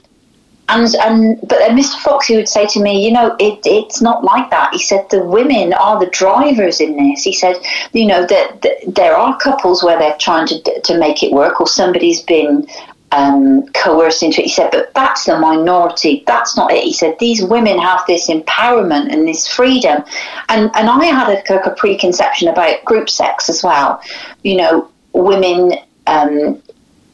[0.68, 2.00] and and but then Mr.
[2.00, 4.72] Foxy would say to me, you know, it, it's not like that.
[4.72, 7.22] He said the women are the drivers in this.
[7.22, 7.56] He said,
[7.92, 11.60] you know, that, that there are couples where they're trying to to make it work,
[11.60, 12.66] or somebody's been
[13.14, 14.44] um, coerced into it.
[14.44, 16.24] He said, but that's the minority.
[16.26, 16.82] That's not it.
[16.82, 20.02] He said, these women have this empowerment and this freedom.
[20.48, 24.02] And, and I had a, a preconception about group sex as well.
[24.42, 25.72] You know, women
[26.06, 26.60] um,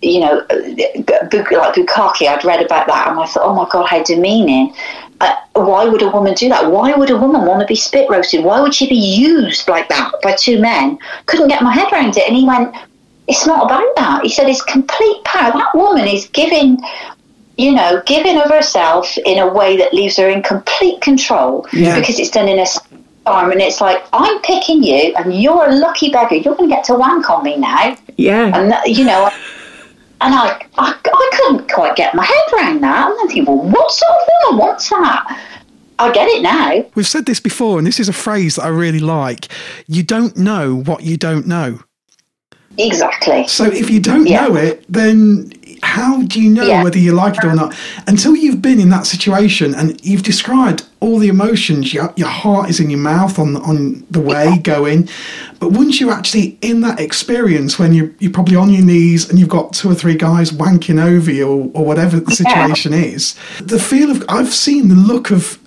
[0.03, 4.03] you know, like bukkake, I'd read about that and I thought, oh my God, how
[4.03, 4.75] demeaning.
[5.21, 6.71] Uh, why would a woman do that?
[6.71, 8.43] Why would a woman want to be spit roasted?
[8.43, 10.99] Why would she be used like that by two men?
[11.27, 12.27] Couldn't get my head around it.
[12.27, 12.75] And he went,
[13.31, 14.23] it's not about that.
[14.23, 15.53] He said, it's complete power.
[15.53, 16.79] That woman is giving,
[17.57, 21.99] you know, giving of herself in a way that leaves her in complete control yeah.
[21.99, 22.67] because it's done in a
[23.27, 26.75] arm and it's like i'm picking you and you're a lucky beggar you're going to
[26.75, 29.29] get to wank on me now yeah and that, you know
[30.23, 33.11] and I, I, I couldn't quite get my head around that.
[33.11, 35.41] And I think, well, what sort of woman wants that?
[35.99, 36.85] I get it now.
[36.95, 39.49] We've said this before, and this is a phrase that I really like.
[39.87, 41.81] You don't know what you don't know.
[42.87, 43.47] Exactly.
[43.47, 44.47] So if you don't yeah.
[44.47, 46.83] know it, then how do you know yeah.
[46.83, 47.75] whether you like it or not
[48.07, 52.69] until you've been in that situation and you've described all the emotions your, your heart
[52.69, 54.59] is in your mouth on on the way yeah.
[54.59, 55.09] going
[55.59, 59.39] but once you're actually in that experience when you're, you're probably on your knees and
[59.39, 63.35] you've got two or three guys wanking over you or, or whatever the situation is
[63.61, 65.59] the feel of i've seen the look of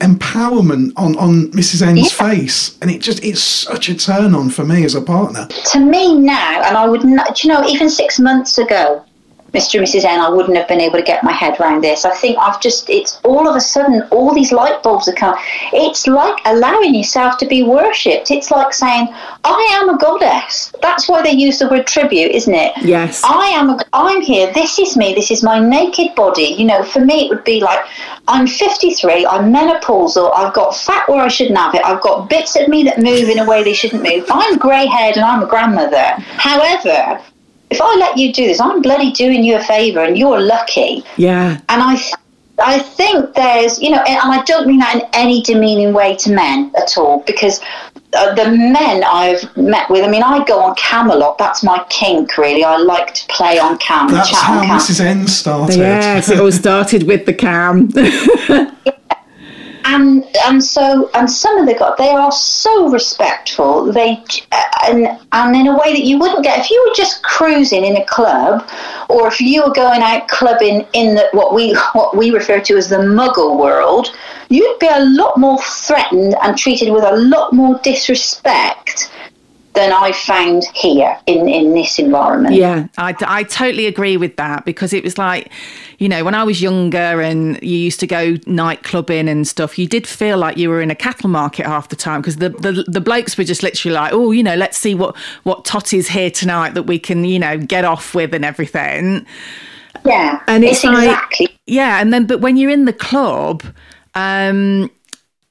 [0.00, 1.86] empowerment on on Mrs.
[1.86, 2.30] N's yeah.
[2.30, 5.46] face, and it just it's such a turn on for me as a partner.
[5.72, 9.04] To me now, and I would not, you know, even six months ago,
[9.52, 9.78] Mr.
[9.78, 10.04] and Mrs.
[10.04, 12.04] N, I wouldn't have been able to get my head around this.
[12.04, 15.40] I think I've just, it's all of a sudden, all these light bulbs are coming.
[15.72, 18.30] It's like allowing yourself to be worshipped.
[18.30, 19.08] It's like saying,
[19.44, 20.72] I am a goddess.
[20.82, 22.72] That's why they use the word tribute, isn't it?
[22.82, 23.22] Yes.
[23.24, 24.52] I am, a, I'm here.
[24.52, 25.14] This is me.
[25.14, 26.54] This is my naked body.
[26.58, 27.86] You know, for me, it would be like,
[28.28, 32.56] I'm 53, I'm menopausal, I've got fat where I shouldn't have it, I've got bits
[32.56, 34.26] of me that move in a way they shouldn't move.
[34.28, 36.04] I'm grey haired and I'm a grandmother.
[36.36, 37.22] However,
[37.70, 41.04] if I let you do this, I'm bloody doing you a favour and you're lucky.
[41.16, 41.60] Yeah.
[41.68, 42.00] And I,
[42.58, 46.32] I think there's, you know, and I don't mean that in any demeaning way to
[46.32, 47.60] men at all, because
[48.14, 51.36] uh, the men I've met with, I mean, I go on Camelot.
[51.38, 52.64] That's my kink, really.
[52.64, 54.08] I like to play on cam.
[54.08, 54.78] That's how cam.
[54.78, 55.00] Mrs.
[55.00, 55.76] N started.
[55.76, 57.90] Yes, it all started with the cam.
[59.88, 63.90] and and so and some of the guys they are so respectful.
[63.92, 64.22] They
[64.86, 67.96] and and in a way that you wouldn't get if you were just cruising in
[67.96, 68.68] a club
[69.08, 72.76] or if you were going out clubbing in the what we what we refer to
[72.76, 74.14] as the muggle world
[74.50, 79.10] you'd be a lot more threatened and treated with a lot more disrespect
[79.78, 82.56] than I found here in, in this environment.
[82.56, 85.52] Yeah, I, I totally agree with that because it was like,
[85.98, 89.78] you know, when I was younger and you used to go night clubbing and stuff,
[89.78, 92.48] you did feel like you were in a cattle market half the time because the,
[92.48, 96.08] the, the blokes were just literally like, oh, you know, let's see what, what Totty's
[96.08, 99.24] here tonight that we can, you know, get off with and everything.
[100.04, 101.56] Yeah, and it's, it's like, exactly.
[101.66, 103.62] yeah, and then but when you're in the club,
[104.14, 104.90] um,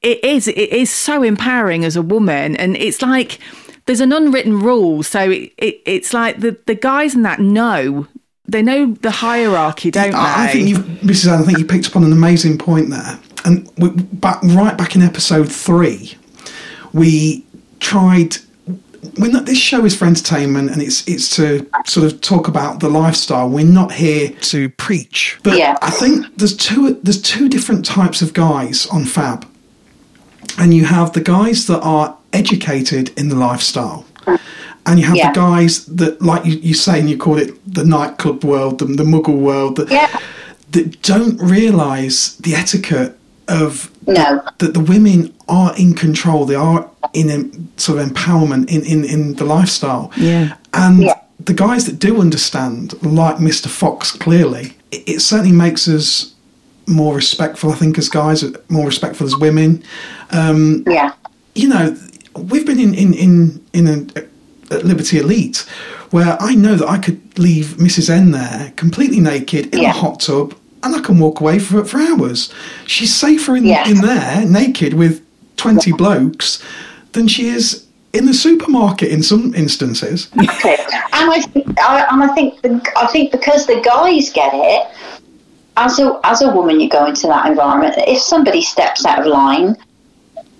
[0.01, 3.39] it is it is so empowering as a woman, and it's like
[3.87, 5.01] there's an unwritten rule.
[5.01, 8.07] So it, it, it's like the, the guys in that know
[8.47, 10.49] they know the hierarchy, don't I, they?
[10.49, 11.33] I think you've, Mrs.
[11.33, 13.19] N, I think you picked up on an amazing point there.
[13.43, 16.15] And we, back right back in episode three,
[16.93, 17.45] we
[17.79, 18.37] tried.
[19.19, 22.79] We're not, this show is for entertainment and it's it's to sort of talk about
[22.79, 23.49] the lifestyle.
[23.49, 25.39] We're not here to preach.
[25.43, 25.77] But yeah.
[25.81, 29.47] I think there's two there's two different types of guys on Fab.
[30.57, 34.05] And you have the guys that are educated in the lifestyle.
[34.85, 35.31] And you have yeah.
[35.33, 38.85] the guys that, like you, you say, and you call it the nightclub world, the,
[38.85, 40.17] the muggle world, that, yeah.
[40.71, 43.17] that don't realise the etiquette
[43.49, 44.41] of no.
[44.59, 46.45] that the women are in control.
[46.45, 50.11] They are in a, sort of empowerment in, in, in the lifestyle.
[50.15, 50.55] Yeah.
[50.73, 51.19] And yeah.
[51.39, 53.67] the guys that do understand, like Mr.
[53.67, 56.33] Fox, clearly, it, it certainly makes us
[56.87, 57.71] more respectful.
[57.71, 59.83] I think as guys, more respectful as women.
[60.31, 61.13] Um, yeah.
[61.55, 61.97] You know,
[62.37, 65.65] we've been in in in in a, a Liberty Elite
[66.11, 68.09] where I know that I could leave Mrs.
[68.09, 69.89] N there completely naked in yeah.
[69.89, 72.53] a hot tub and I can walk away for for hours.
[72.85, 73.87] She's safer in yeah.
[73.87, 75.25] in there naked with
[75.57, 75.97] twenty yeah.
[75.97, 76.63] blokes
[77.13, 80.29] than she is in the supermarket in some instances.
[80.37, 80.77] Okay.
[81.13, 84.87] And I think, I, and I think, the, I think because the guys get it,
[85.77, 87.95] as a as a woman, you go into that environment.
[87.97, 89.75] If somebody steps out of line,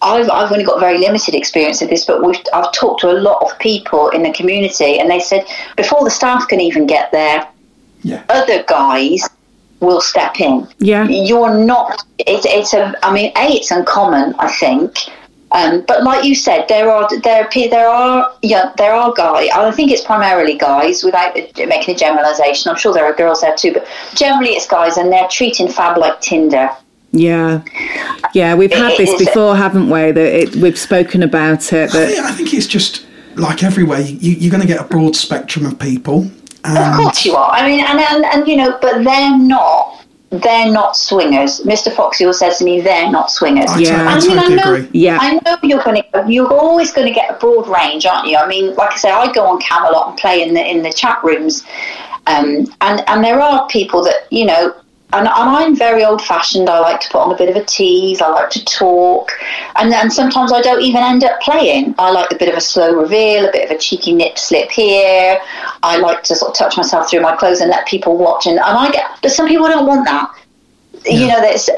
[0.07, 3.17] I've, I've only got very limited experience of this, but we've, I've talked to a
[3.19, 5.45] lot of people in the community, and they said
[5.75, 7.47] before the staff can even get there,
[8.03, 8.23] Yeah.
[8.29, 9.27] other guys
[9.79, 10.67] will step in.
[10.79, 11.03] Yeah.
[11.07, 12.03] You're not.
[12.19, 12.93] It's it's a.
[13.03, 14.33] I mean, a it's uncommon.
[14.39, 14.91] I think.
[15.53, 19.49] Um, but like you said, there are there are there are yeah there are guys.
[19.53, 21.03] I think it's primarily guys.
[21.03, 23.71] Without making a generalisation, I'm sure there are girls there too.
[23.73, 26.69] But generally, it's guys, and they're treating fab like Tinder.
[27.17, 27.63] Yeah.
[28.33, 30.11] Yeah, we've had It this before, haven't we?
[30.11, 31.93] That it, we've spoken about it.
[31.95, 33.05] I think, I think it's just
[33.35, 34.01] like everywhere.
[34.01, 36.29] You, you're going to get a broad spectrum of people.
[36.63, 36.77] And...
[36.77, 37.51] Of course you are.
[37.51, 40.05] I mean, and, and and you know, but they're not.
[40.29, 41.61] They're not swingers.
[41.61, 41.89] Mr.
[41.95, 43.91] Foxy always says to me, "They're not swingers." I, Yeah.
[43.91, 44.89] to- I I mean, I totally know, agree.
[44.91, 45.17] Yeah.
[45.21, 46.25] I know you're going to.
[46.27, 48.35] You're always going to get a broad range, aren't you?
[48.37, 50.91] I mean, like I say, I go on Camelot and play in the in the
[50.91, 51.63] chat rooms,
[52.27, 54.75] um, and and there are people that you know.
[55.13, 56.69] And, and I'm very old fashioned.
[56.69, 58.21] I like to put on a bit of a tease.
[58.21, 59.31] I like to talk.
[59.77, 61.95] And then sometimes I don't even end up playing.
[61.97, 64.69] I like a bit of a slow reveal, a bit of a cheeky nip slip
[64.69, 65.39] here.
[65.81, 68.47] I like to sort of touch myself through my clothes and let people watch.
[68.47, 70.29] And, and I get, but some people don't want that.
[71.07, 71.69] You know, that's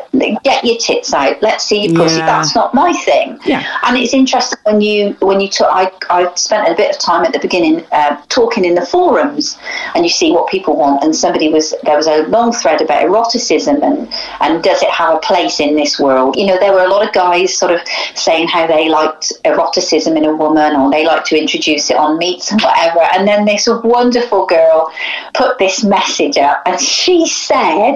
[0.43, 1.41] get your tits out.
[1.41, 2.17] Let's see your pussy.
[2.17, 2.25] Yeah.
[2.25, 3.39] That's not my thing.
[3.45, 3.65] Yeah.
[3.83, 5.69] And it's interesting when you when you talk.
[5.71, 9.57] I I spent a bit of time at the beginning uh, talking in the forums,
[9.95, 11.03] and you see what people want.
[11.03, 15.15] And somebody was there was a long thread about eroticism and and does it have
[15.15, 16.35] a place in this world?
[16.35, 17.81] You know, there were a lot of guys sort of
[18.15, 22.17] saying how they liked eroticism in a woman, or they like to introduce it on
[22.17, 23.01] meets and whatever.
[23.13, 24.91] And then this wonderful girl
[25.33, 27.95] put this message up, and she said.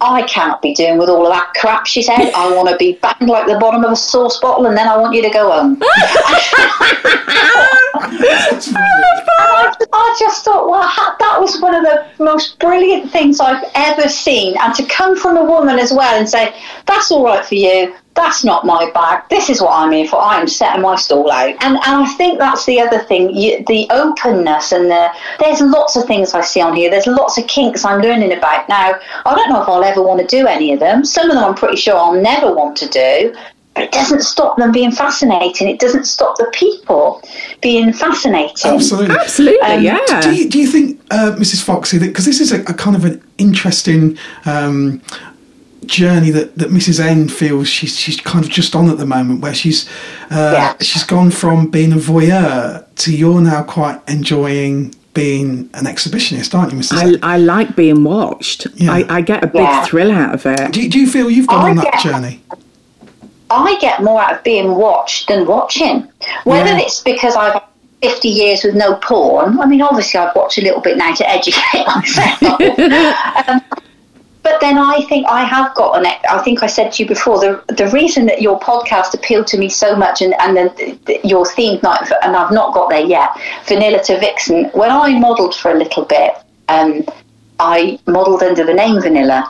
[0.00, 2.32] I can't be doing with all of that crap, she said.
[2.34, 4.96] I want to be banged like the bottom of a sauce bottle and then I
[4.96, 5.78] want you to go home.
[5.82, 6.66] I,
[9.92, 10.82] I just thought, well,
[11.18, 14.56] that was one of the most brilliant things I've ever seen.
[14.60, 16.54] And to come from a woman as well and say,
[16.86, 20.20] that's all right for you, that's not my bag, this is what I'm here for,
[20.20, 21.50] I am setting my stall out.
[21.60, 25.96] And, and I think that's the other thing, you, the openness and the, there's lots
[25.96, 28.68] of things I see on here, there's lots of kinks I'm learning about.
[28.68, 28.94] Now,
[29.24, 31.04] I don't know if I'll ever want to do any of them.
[31.04, 33.36] Some of them I'm pretty sure I'll never want to do.
[33.74, 35.68] But it doesn't stop them being fascinating.
[35.68, 37.22] It doesn't stop the people
[37.60, 38.72] being fascinating.
[38.72, 39.14] Absolutely.
[39.14, 40.20] absolutely, Um, yeah.
[40.22, 41.62] Do you, do you think, uh, Mrs.
[41.62, 45.02] Foxy, that because this is a, a kind of an interesting um,
[45.86, 47.00] journey that, that Mrs.
[47.00, 49.88] N feels she's she's kind of just on at the moment, where she's
[50.30, 50.74] uh, Yeah.
[50.80, 56.72] she's gone from being a voyeur to you're now quite enjoying being an exhibitionist, aren't
[56.72, 56.96] you, Mrs.
[56.98, 57.18] I, N?
[57.22, 58.66] I like being watched.
[58.74, 58.92] Yeah.
[58.92, 59.84] I, I get a big Yeah.
[59.86, 60.72] thrill out of it.
[60.72, 62.40] Do, you- do you feel you've gone I on that get- journey?
[63.48, 66.06] I get more out of being watched than watching.
[66.44, 66.80] Whether Yeah.
[66.80, 67.62] it's because I've
[68.02, 71.30] 50 years with no porn, I mean, obviously I've watched a little bit now to
[71.30, 72.60] educate myself.
[73.48, 73.60] um,
[74.46, 76.06] but then I think I have got an.
[76.30, 79.58] I think I said to you before the the reason that your podcast appealed to
[79.58, 80.68] me so much, and and then
[81.06, 83.30] the, your theme night, and I've not got there yet.
[83.66, 84.66] Vanilla to Vixen.
[84.66, 86.32] When I modelled for a little bit,
[86.68, 87.04] um,
[87.58, 89.40] I modelled under the name Vanilla,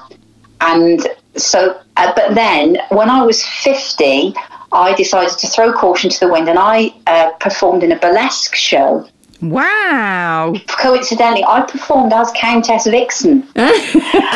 [0.63, 1.79] and so.
[1.99, 4.35] Uh, but then when I was fifty,
[4.73, 8.55] I decided to throw caution to the wind, and I uh, performed in a burlesque
[8.55, 9.07] show.
[9.43, 10.55] Wow.
[10.69, 13.47] Coincidentally, I performed as Countess Vixen.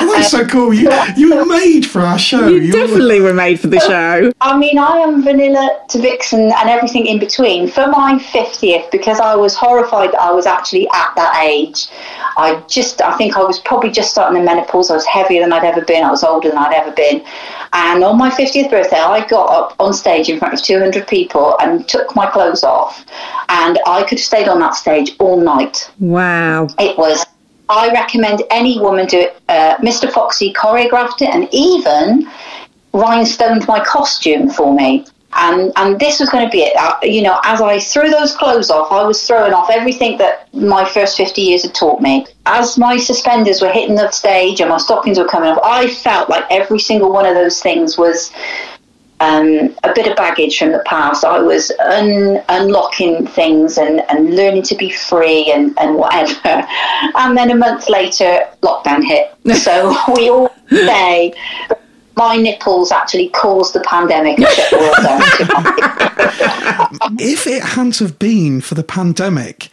[0.03, 0.73] Oh, that's um, so cool.
[0.73, 2.49] You you were made for our show.
[2.49, 4.33] You You were- definitely were made for the show.
[4.41, 7.69] I mean, I am vanilla to vixen and everything in between.
[7.69, 11.89] For my 50th, because I was horrified that I was actually at that age,
[12.41, 14.91] I just, I think I was probably just starting the menopause.
[14.91, 16.03] I was heavier than I'd ever been.
[16.03, 17.23] I was older than I'd ever been.
[17.75, 21.55] And on my 50th birthday, I got up on stage in front of 200 people
[21.61, 23.05] and took my clothes off.
[23.51, 25.91] And I could have stayed on that stage all night.
[25.99, 26.69] Wow.
[26.79, 27.27] It was.
[27.69, 29.41] I recommend any woman do it.
[29.49, 30.11] Uh, Mr.
[30.11, 32.29] Foxy choreographed it, and even
[32.95, 35.05] rhinestoned my costume for me.
[35.33, 36.77] And and this was going to be it.
[36.77, 40.53] Uh, you know, as I threw those clothes off, I was throwing off everything that
[40.53, 42.27] my first fifty years had taught me.
[42.47, 46.29] As my suspenders were hitting the stage and my stockings were coming off, I felt
[46.29, 48.33] like every single one of those things was
[49.21, 51.25] um, a bit of baggage from the past.
[51.25, 56.67] I was un- unlocking things and, and learning to be free and, and whatever.
[57.15, 59.33] And then a month later, lockdown hit.
[59.57, 61.35] So we all say
[62.21, 65.23] my nipples actually caused the pandemic and shut the world down.
[67.19, 69.71] if it hadn't have been for the pandemic,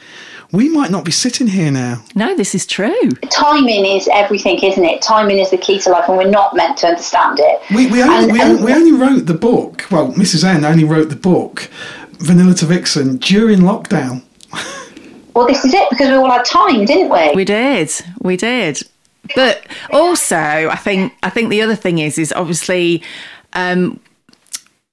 [0.54, 2.06] we might not be sitting here now.
[2.16, 3.10] No, this is true.
[3.30, 5.02] Timing is everything, isn't it?
[5.02, 7.60] Timing is the key to life, and we're not meant to understand it.
[7.76, 10.46] We, we, only, And- we, and- we only wrote the book, well, Mrs.
[10.46, 11.70] N only wrote the book,
[12.20, 14.24] Vanilla to Vixen, during lockdown.
[15.36, 17.32] Well, this is it because we all had time, didn't we?
[17.36, 17.92] We did.
[18.24, 18.82] We did.
[19.36, 23.02] But also, I think I think the other thing is is obviously.
[23.54, 24.00] Um,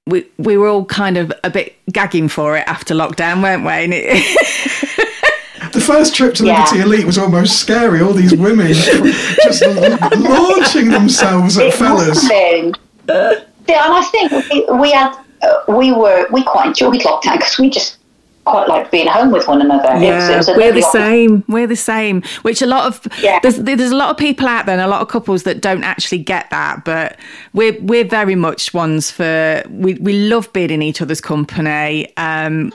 [0.07, 3.70] we, we were all kind of a bit gagging for it after lockdown, weren't we?
[3.72, 6.61] And it, The first trip to Yeah.
[6.64, 8.03] Liberty Elite was almost scary.
[8.03, 12.22] All these women just launching themselves at It fellas.
[12.22, 12.30] must.
[12.30, 17.59] Yeah, and I think we, we had uh, we were we quite enjoyed lockdown because
[17.59, 17.97] we just
[18.45, 19.90] quite like being home with one another.
[19.95, 21.45] It was- it was we're the same.
[21.49, 22.22] We're the same.
[22.42, 23.38] Which a lot of Yeah.
[23.42, 25.84] there's there's a lot of people out there, and a lot of couples that don't
[25.84, 26.84] actually get that.
[26.84, 27.16] But
[27.53, 32.12] we're we're very much ones for we we love being in each other's company.
[32.16, 32.72] Um,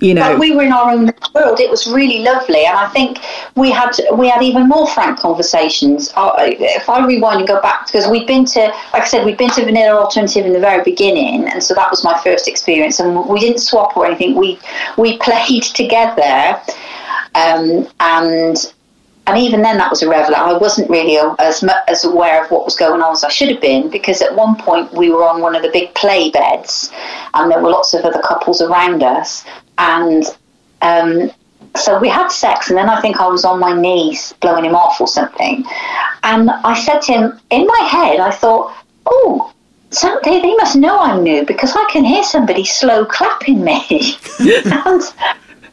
[0.00, 1.58] you know, But we were in our own world.
[1.58, 3.18] It was really lovely, and I think
[3.56, 6.12] we had we had even more frank conversations.
[6.16, 8.60] If I rewind and go back, because we'd been to,
[8.92, 11.90] like I said, we'd been to Vanilla Alternative in the very beginning, and so that
[11.90, 13.00] was my first experience.
[13.00, 14.36] And we didn't swap or anything.
[14.36, 14.60] We
[14.96, 16.60] we played together,
[17.34, 18.72] um, and
[19.28, 20.34] and even then that was a revel.
[20.34, 23.60] I wasn't really as as aware of what was going on as I should have
[23.60, 26.90] been because at one point we were on one of the big play beds,
[27.34, 29.44] and there were lots of other couples around us,
[29.76, 30.24] and
[30.80, 31.30] um,
[31.76, 34.74] so we had sex, and then I think I was on my knees blowing him
[34.74, 35.62] off or something,
[36.22, 38.74] and I said to him in my head, I thought,
[39.06, 39.52] oh.
[39.90, 44.18] So they, they must know I'm new because I can hear somebody slow clapping me.
[44.38, 45.02] and,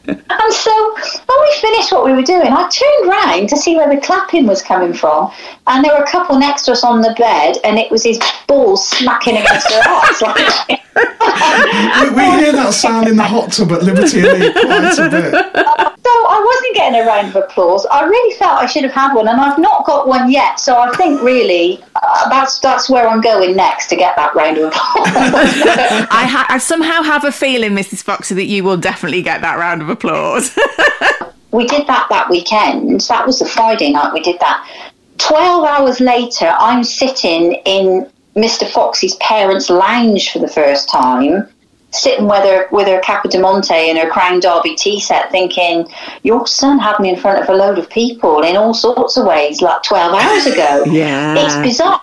[0.08, 3.92] and so when we finished what we were doing, I turned round to see where
[3.92, 5.32] the clapping was coming from,
[5.66, 8.20] and there were a couple next to us on the bed, and it was his
[8.46, 10.22] balls smacking against their arse.
[10.22, 15.10] Like, We, we hear that sound in the hot tub at Liberty Elite quite a
[15.10, 15.32] bit.
[15.32, 17.86] so I wasn't getting a round of applause.
[17.86, 20.60] I really felt I should have had one, and I've not got one yet.
[20.60, 24.58] So I think really uh, that's that's where I'm going next to get that round
[24.58, 25.06] of applause.
[26.10, 28.02] I, ha- I somehow have a feeling, Mrs.
[28.02, 30.56] Foxy, that you will definitely get that round of applause.
[31.52, 33.00] we did that that weekend.
[33.02, 34.68] That was the Friday night we did that.
[35.18, 38.68] 12 hours later, I'm sitting in Mr.
[38.68, 41.48] Foxy's parents' lounge for the first time,
[41.90, 45.88] sitting with her, with her Capo di Monte and her Crown Derby tea set, thinking,
[46.22, 49.26] Your son had me in front of a load of people in all sorts of
[49.26, 50.84] ways like 12 hours ago.
[50.96, 51.34] Yeah.
[51.36, 52.02] It's bizarre.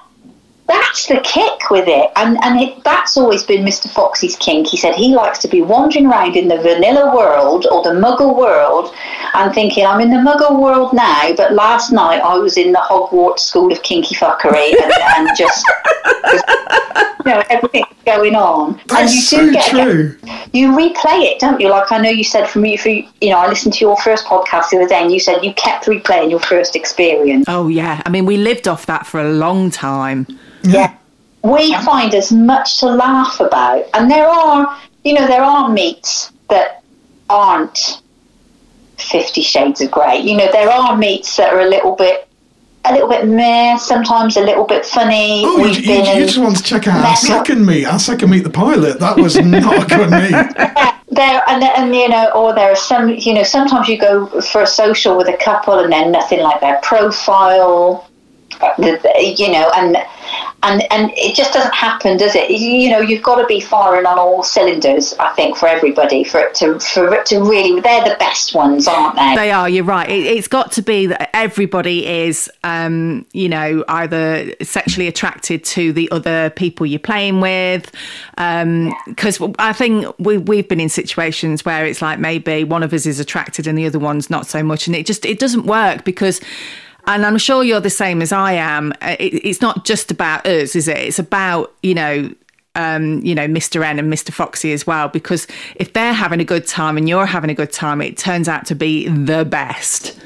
[0.66, 3.90] That's the kick with it, and and it, that's always been Mr.
[3.90, 4.68] Foxy's kink.
[4.68, 8.38] He said he likes to be wandering around in the vanilla world or the Muggle
[8.38, 8.94] world,
[9.34, 12.80] and thinking I'm in the Muggle world now, but last night I was in the
[12.80, 15.66] Hogwarts School of Kinky Fuckery, and, and just
[17.26, 18.80] you know everything going on.
[18.80, 20.18] and That's you so do get true.
[20.54, 21.70] you replay it, don't you?
[21.70, 24.26] Like I know you said from you, for, you know, I listened to your first
[24.26, 27.46] podcast the other day, and you said you kept replaying your first experience.
[27.48, 28.02] oh, yeah.
[28.06, 30.28] I mean, we lived off that for a long time.
[30.64, 30.96] Yeah.
[31.44, 33.86] We find as much to laugh about.
[33.94, 36.84] And there are, you know, there are meets that
[37.30, 38.02] aren't
[38.98, 40.20] Fifty Shades of Grey.
[40.20, 42.28] You know, there are meets that are a little bit,
[42.86, 45.44] a little bit meh, sometimes a little bit funny.
[45.46, 48.30] Oh, you, We've you, you just want to check out our second meet, our second
[48.30, 49.00] meet the pilot.
[49.00, 50.94] That was not a good meet.
[51.14, 54.62] there and, and you know or there are some you know sometimes you go for
[54.62, 58.10] a social with a couple and then nothing like their profile
[58.78, 59.98] you know and
[60.64, 64.06] and and it just doesn't happen does it you know you've got to be firing
[64.06, 68.04] on all cylinders i think for everybody for it to for it to really they're
[68.04, 69.70] the best ones aren't they They are.
[69.70, 70.10] You're right.
[70.10, 75.92] It, it's got to be that everybody is, um, you know, either sexually attracted to
[75.92, 77.92] the other people you're playing with.
[78.38, 83.06] Because I think we we've been in situations where it's like maybe one of us
[83.06, 86.04] is attracted and the other one's not so much, and it just it doesn't work
[86.04, 86.40] because.
[87.06, 88.94] And I'm sure you're the same as I am.
[89.02, 90.98] Uh, It, it's not just about us, is it?
[90.98, 92.30] It's about you know
[92.76, 93.86] um, you know, Mr.
[93.86, 94.34] N and Mr.
[94.34, 97.72] Foxy as well, because if they're having a good time and you're having a good
[97.72, 100.20] time, it turns out to be the best.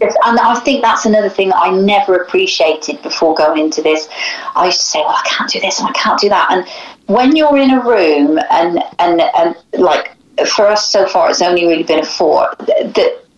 [0.00, 4.08] And I think that's another thing I never appreciated before going into this.
[4.54, 6.66] I used to say, "Well, I can't do this and I can't do that." And
[7.06, 10.12] when you're in a room, and and and like
[10.46, 12.54] for us so far, it's only really been a four.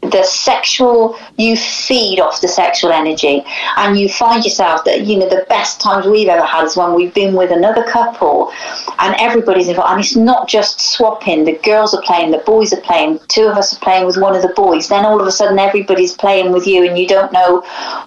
[0.03, 3.43] The sexual you feed off the sexual energy,
[3.77, 6.95] and you find yourself that you know the best times we've ever had is when
[6.95, 8.53] we've been with another couple,
[8.99, 9.93] and everybody's involved.
[9.93, 11.45] And it's not just swapping.
[11.45, 13.21] The girls are playing, the boys are playing.
[13.29, 14.89] Two of us are playing with one of the boys.
[14.89, 17.61] Then all of a sudden, everybody's playing with you, and you don't know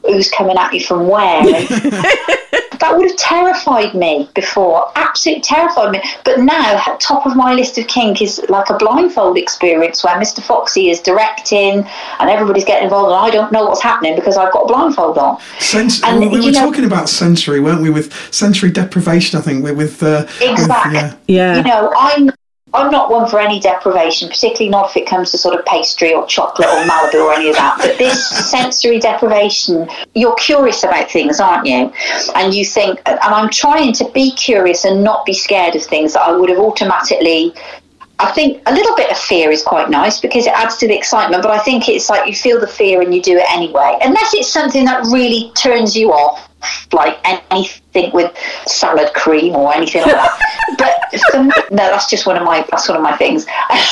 [0.06, 1.44] who's coming at you from where.
[2.76, 6.02] And that would have terrified me before, absolutely terrified me.
[6.26, 10.16] But now, at top of my list of kink is like a blindfold experience where
[10.20, 10.42] Mr.
[10.44, 11.86] Foxy is directing
[12.20, 15.18] and everybody's getting involved, and I don't know what's happening because I've got a blindfold
[15.18, 15.38] on.
[15.60, 17.90] Sens- And, we we were know- talking about sensory, weren't we?
[17.90, 19.64] With sensory deprivation, I think.
[19.64, 20.96] With, with uh, with- Exactly.
[20.96, 21.14] yeah.
[21.28, 21.56] Yeah.
[21.58, 22.30] You know, I'm
[22.74, 26.14] I'm not one for any deprivation, particularly not if it comes to sort of pastry
[26.14, 27.78] or chocolate or Malibu or any of that.
[27.78, 31.94] But this sensory deprivation, you're curious about things, aren't you?
[32.36, 36.14] And you think, and I'm trying to be curious and not be scared of things
[36.14, 37.54] that I would have automatically
[38.18, 40.96] I think a little bit of fear is quite nice because it adds to the
[40.96, 43.98] excitement, but I think it's like you feel the fear and you do it anyway.
[44.02, 46.50] Unless it's something that really turns you off,
[46.94, 47.18] like
[47.52, 48.36] anything with
[48.66, 50.40] salad cream or anything like that.
[50.78, 53.46] but for me, no, that's just one of my that's one of my things.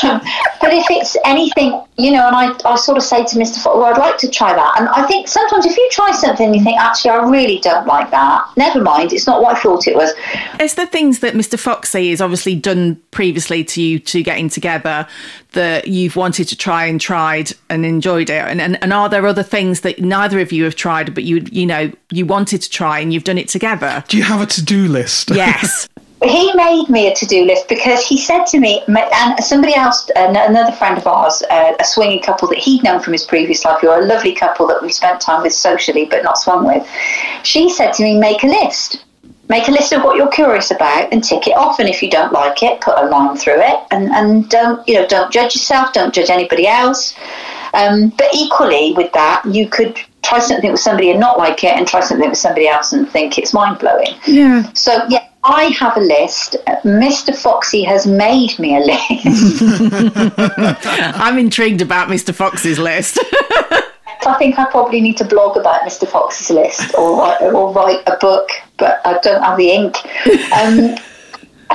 [0.03, 0.21] Um,
[0.61, 3.61] but if it's anything, you know, and I, I sort of say to Mr.
[3.61, 4.79] Fox, well, I'd like to try that.
[4.79, 7.85] And I think sometimes if you try something and you think, actually, I really don't
[7.85, 10.11] like that, never mind, it's not what I thought it was.
[10.59, 11.59] It's the things that Mr.
[11.59, 15.07] Foxy has obviously done previously to you to getting together
[15.53, 18.43] that you've wanted to try and tried and enjoyed it?
[18.43, 21.45] And, and, and are there other things that neither of you have tried, but you,
[21.51, 24.03] you know, you wanted to try and you've done it together?
[24.07, 25.31] Do you have a to do list?
[25.31, 25.87] Yes.
[26.23, 30.71] he made me a to-do list because he said to me and somebody else another
[30.73, 33.89] friend of ours uh, a swinging couple that he'd known from his previous life who
[33.89, 36.87] are a lovely couple that we spent time with socially but not swung with
[37.43, 39.03] she said to me make a list
[39.49, 42.09] make a list of what you're curious about and tick it off and if you
[42.09, 45.55] don't like it put a line through it and, and don't you know don't judge
[45.55, 47.15] yourself don't judge anybody else
[47.73, 51.75] um, but equally with that you could try something with somebody and not like it
[51.75, 55.97] and try something with somebody else and think it's mind-blowing yeah so yeah I have
[55.97, 56.55] a list.
[56.85, 57.35] Mr.
[57.35, 59.61] Foxy has made me a list.
[60.85, 62.33] I'm intrigued about Mr.
[62.33, 63.19] Foxy's list.
[64.25, 66.07] I think I probably need to blog about Mr.
[66.07, 69.97] Fox's list or write, or write a book, but I don't have the ink.
[70.53, 70.95] Um,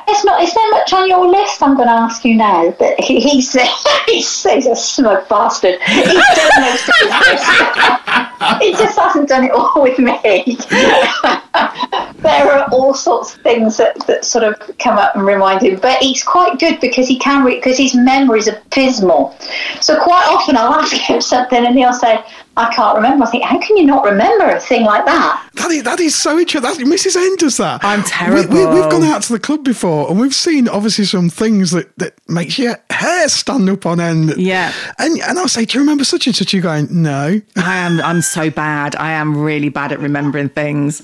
[0.06, 0.42] it's not.
[0.42, 1.62] Is there much on your list?
[1.62, 2.74] I'm going to ask you now.
[2.78, 3.52] But he, he's
[4.06, 5.80] he's, he's a smug bastard.
[5.82, 8.28] He's done most of his
[8.60, 10.56] he just hasn't done it all with me.
[12.20, 15.78] there are all sorts of things that, that sort of come up and remind him.
[15.80, 19.36] But he's quite good because he can because his memory is abysmal.
[19.80, 22.22] So quite often I'll ask him something and he'll say,
[22.58, 23.24] I can't remember.
[23.24, 25.48] I think, how can you not remember a thing like that?
[25.54, 26.86] That is, that is so interesting.
[26.86, 27.16] Mrs.
[27.16, 27.84] N does that.
[27.84, 28.52] I'm terrible.
[28.52, 31.70] We, have we, gone out to the club before and we've seen obviously some things
[31.70, 34.34] that, that makes your hair stand up on end.
[34.36, 34.72] Yeah.
[34.98, 36.52] And and I'll say, do you remember such and such?
[36.52, 37.40] You going, no.
[37.56, 38.00] I am.
[38.00, 38.96] I'm so bad.
[38.96, 41.02] I am really bad at remembering things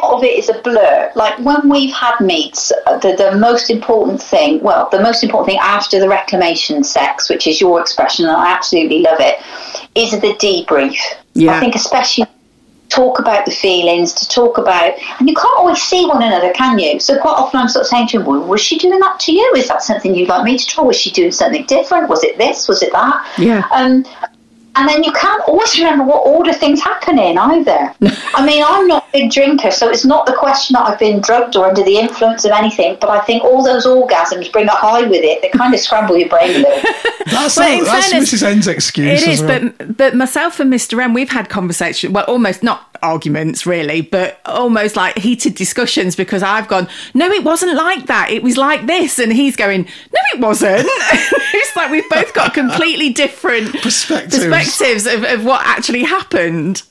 [0.00, 1.12] lot of it is a blur.
[1.14, 5.48] Like when we've had meets, uh, the, the most important thing, well, the most important
[5.48, 9.38] thing after the reclamation sex, which is your expression, and I absolutely love it,
[9.98, 10.98] is the debrief.
[11.34, 11.56] Yeah.
[11.56, 12.26] I think especially
[12.88, 16.78] talk about the feelings, to talk about, and you can't always see one another, can
[16.78, 16.98] you?
[16.98, 19.32] So quite often I'm sort of saying to him, well, was she doing that to
[19.32, 19.52] you?
[19.56, 20.84] Is that something you'd like me to try?
[20.84, 22.08] Was she doing something different?
[22.08, 22.66] Was it this?
[22.66, 23.34] Was it that?
[23.38, 23.66] Yeah.
[23.72, 24.04] Um,
[24.78, 27.92] and then you can't always remember what order things happen in either.
[28.34, 31.20] I mean, I'm not a big drinker, so it's not the question that I've been
[31.20, 34.70] drugged or under the influence of anything, but I think all those orgasms bring a
[34.70, 36.82] high with it that kind of scramble your brain a little.
[37.26, 38.42] that's well, that's fairness, Mrs.
[38.44, 39.22] N's excuse.
[39.22, 39.70] It is, well.
[39.78, 41.02] but, but myself and Mr.
[41.02, 46.42] N, we've had conversations, well, almost not arguments really, but almost like heated discussions because
[46.42, 48.30] I've gone, no, it wasn't like that.
[48.30, 49.18] It was like this.
[49.18, 50.86] And he's going, no, it wasn't.
[50.88, 56.82] it's like we've both got completely different perspectives, perspectives of, of what actually happened.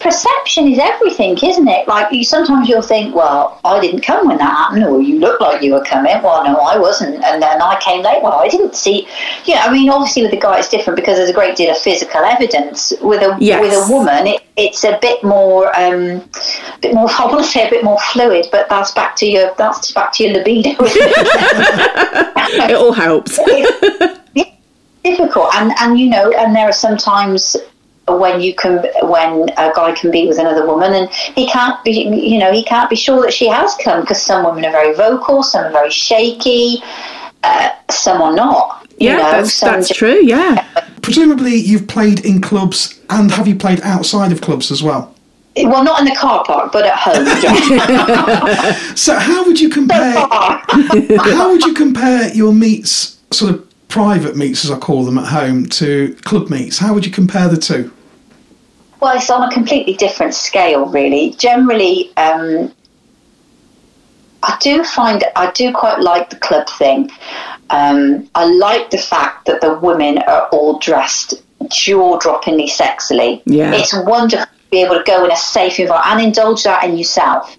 [0.00, 1.88] Perception is everything, isn't it?
[1.88, 5.40] Like you sometimes you'll think, well, I didn't come when that happened, or you look
[5.40, 6.22] like you were coming.
[6.22, 7.22] Well, no, I wasn't.
[7.24, 8.22] And then I came late.
[8.22, 9.08] Well, I didn't see.
[9.44, 11.78] Yeah, I mean, obviously with a guy it's different because there's a great deal of
[11.78, 12.92] physical evidence.
[13.00, 13.60] With a yes.
[13.60, 15.45] with a woman, it, it's a bit more,
[15.76, 16.22] um,
[16.74, 17.08] a bit more.
[17.10, 20.12] I want to say a bit more fluid, but that's back to your that's back
[20.14, 20.70] to your libido.
[20.80, 20.80] it?
[22.70, 23.38] it all helps.
[25.02, 27.56] difficult, and and you know, and there are sometimes
[28.08, 31.90] when you can when a guy can be with another woman and he can't be
[31.92, 34.94] you know he can't be sure that she has come because some women are very
[34.94, 36.80] vocal some are very shaky
[37.42, 40.64] uh, some are not yeah know, that's, that's just, true yeah
[41.02, 45.15] presumably you've played in clubs and have you played outside of clubs as well
[45.64, 47.26] well, not in the car park, but at home.
[48.96, 50.12] So, how would you compare?
[51.18, 55.28] how would you compare your meets, sort of private meets, as I call them, at
[55.28, 56.78] home, to club meets?
[56.78, 57.92] How would you compare the two?
[59.00, 61.32] Well, it's on a completely different scale, really.
[61.32, 62.72] Generally, um,
[64.42, 67.10] I do find I do quite like the club thing.
[67.70, 73.42] Um, I like the fact that the women are all dressed jaw-droppingly sexily.
[73.44, 73.74] Yeah.
[73.74, 76.96] It's wonderful to be able to go in a safe environment and indulge that in
[76.96, 77.56] yourself.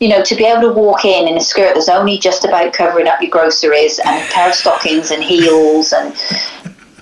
[0.00, 2.72] You know, to be able to walk in in a skirt that's only just about
[2.72, 6.14] covering up your groceries and a pair of stockings and heels and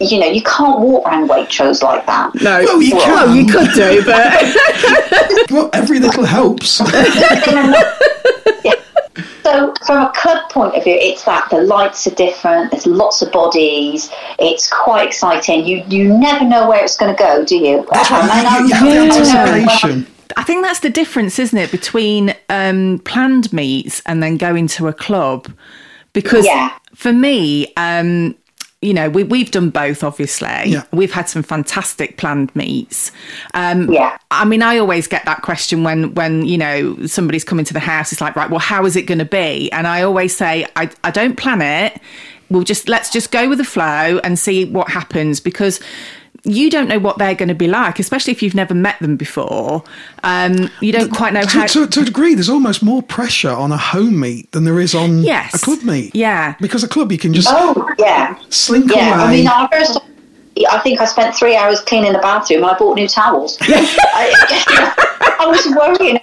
[0.00, 2.34] you know, you can't walk around Waitrose like that.
[2.42, 3.36] No, well, you, well, can.
[3.36, 6.80] you could do, but well, every little helps.
[8.64, 8.74] yeah.
[9.16, 12.70] So So, from a club point of view, it's that the lights are different.
[12.72, 14.10] There's lots of bodies.
[14.38, 15.64] It's quite exciting.
[15.66, 17.86] You you never know where it's going to go, do you?
[17.92, 18.24] That's right.
[18.30, 19.54] and You, I'm- you have Yeah.
[19.54, 20.06] anticipation.
[20.36, 24.88] I think that's the difference, isn't it, between um, planned meets and then going to
[24.88, 25.46] a club?
[26.12, 26.70] Because Yeah.
[26.94, 28.34] for me, um,
[28.84, 30.48] you know, we, we've done both, obviously.
[30.66, 30.84] Yeah.
[30.92, 33.10] We've had some fantastic planned meets.
[33.54, 34.18] Um, Yeah.
[34.30, 37.80] I mean, I always get that question when, when you know, somebody's coming to the
[37.80, 38.12] house.
[38.12, 39.72] It's like, right, well, how is it going to be?
[39.72, 42.00] And I always say, I, I don't plan it.
[42.50, 45.80] We'll just, let's just go with the flow and see what happens because
[46.42, 49.16] you don't know what they're going to be like, especially if you've never met them
[49.16, 49.82] before.
[50.22, 51.66] Um, you don't quite know how.
[51.66, 54.80] To, to, to a degree, there's almost more pressure on a home meet than there
[54.80, 55.54] is on Yes.
[55.54, 56.14] a club meet.
[56.14, 56.54] Yeah.
[56.60, 58.36] Because a club, you can just Oh, yeah.
[58.50, 59.24] slink Yeah, away.
[59.24, 59.98] I mean, our first,
[60.70, 63.58] I think I spent three hours cleaning the bathroom and I bought new towels.
[63.62, 64.94] I,
[65.40, 66.20] I was worrying.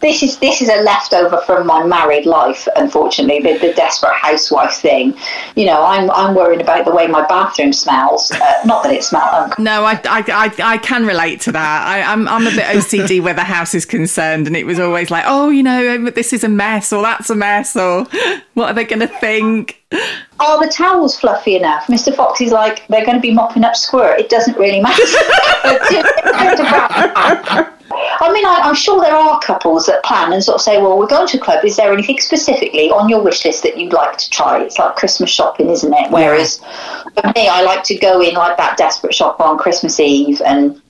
[0.00, 3.40] This is this is a leftover from my married life, unfortunately.
[3.40, 5.16] The, the desperate housewife thing.
[5.56, 8.30] You know, I'm I'm worrying about the way my bathroom smells.
[8.30, 9.52] Uh, not that it smells.
[9.58, 11.86] No, I, I, I, I can relate to that.
[11.86, 15.10] I, I'm, I'm a bit OCD where the house is concerned, and it was always
[15.10, 18.06] like, oh, you know, this is a mess, or that's a mess, or
[18.54, 19.79] what are they going to think?
[19.92, 21.86] Are the towels fluffy enough?
[21.86, 22.14] Mr.
[22.14, 24.20] Fox is like, they're going to be mopping up squirt.
[24.20, 25.02] It doesn't really matter.
[28.22, 30.98] I mean, I, I'm sure there are couples that plan and sort of say, well,
[30.98, 31.64] we're going to a club.
[31.64, 34.62] Is there anything specifically on your wish list that you'd like to try?
[34.62, 36.10] It's like Christmas shopping, isn't it?
[36.10, 40.40] Whereas for me, I like to go in like that desperate shopper on Christmas Eve
[40.44, 40.80] and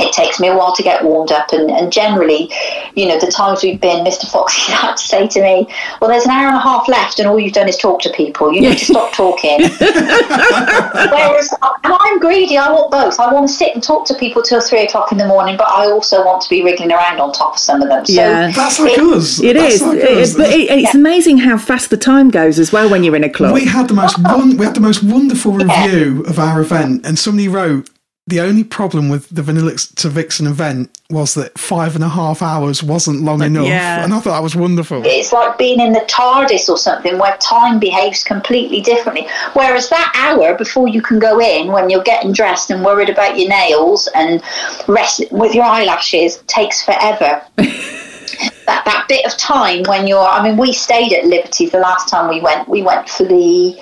[0.00, 2.50] it takes me a while to get warmed up and, and generally
[2.94, 5.66] you know the times we've been mr foxy had to say to me
[6.00, 8.10] well there's an hour and a half left and all you've done is talk to
[8.12, 11.52] people you need to stop talking whereas
[11.84, 14.60] and i'm greedy i want both i want to sit and talk to people till
[14.60, 17.54] three o'clock in the morning but i also want to be wriggling around on top
[17.54, 18.50] of some of them so Yeah.
[18.52, 19.40] That's like it- us.
[19.42, 20.34] It That's is, like it- us.
[20.36, 23.30] but it, it's amazing how fast the time goes as well when you're in a
[23.30, 23.52] club.
[23.54, 27.18] we had the most won- we had the most wonderful review of our event, and
[27.18, 27.88] somebody wrote
[28.28, 32.40] the only problem with the Vanilla to Vixen event was that five and a half
[32.40, 34.04] hours wasn't long enough, yeah.
[34.04, 35.02] and I thought that was wonderful.
[35.04, 39.26] it's like being in the TARDIS or something where time behaves completely differently.
[39.54, 43.38] Whereas that hour before you can go in, when you're getting dressed and worried about
[43.38, 44.40] your nails and
[44.86, 47.42] rest with your eyelashes, takes forever.
[47.56, 52.08] that that bit of time when you're, I mean, we stayed at Liberty the last
[52.08, 52.68] time we went.
[52.68, 53.76] We went for the,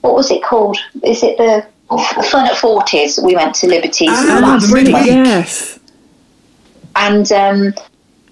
[0.00, 0.78] what was it called?
[1.04, 1.64] Is it the
[1.98, 3.18] Fun at Forties?
[3.22, 5.26] We went to Liberty's Ah, last the brilliant, midweek.
[5.26, 5.78] yes.
[6.96, 7.74] and um,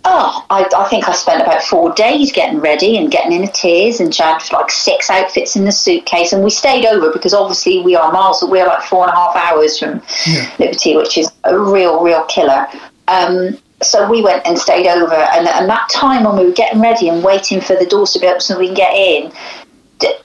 [0.05, 3.51] oh, I, I think I spent about four days getting ready and getting in a
[3.53, 6.33] tears and she had like six outfits in the suitcase.
[6.33, 9.37] And we stayed over because obviously we are miles, we're like four and a half
[9.37, 10.03] hours from
[10.59, 12.67] Liberty, which is a real, real killer.
[13.09, 16.81] Um, so we went and stayed over, and, and that time when we were getting
[16.81, 19.35] ready and waiting for the doors to be open so we can get in, d-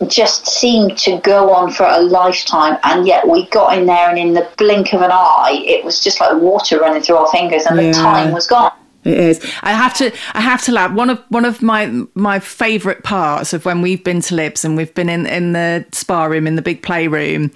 [0.08, 4.18] just seemed to go on for a lifetime and yet we got in there and
[4.20, 7.64] in the blink of an eye it was just like water running through our fingers
[7.66, 7.88] and Yeah.
[7.88, 8.72] the time was gone
[9.04, 9.40] It is.
[9.64, 10.12] I have to.
[10.34, 10.92] I have to laugh.
[10.92, 11.82] One of one of my
[12.14, 15.86] my favourite parts of when we've been to Libs and we've been in in the
[15.94, 17.52] spa room in the big playroom,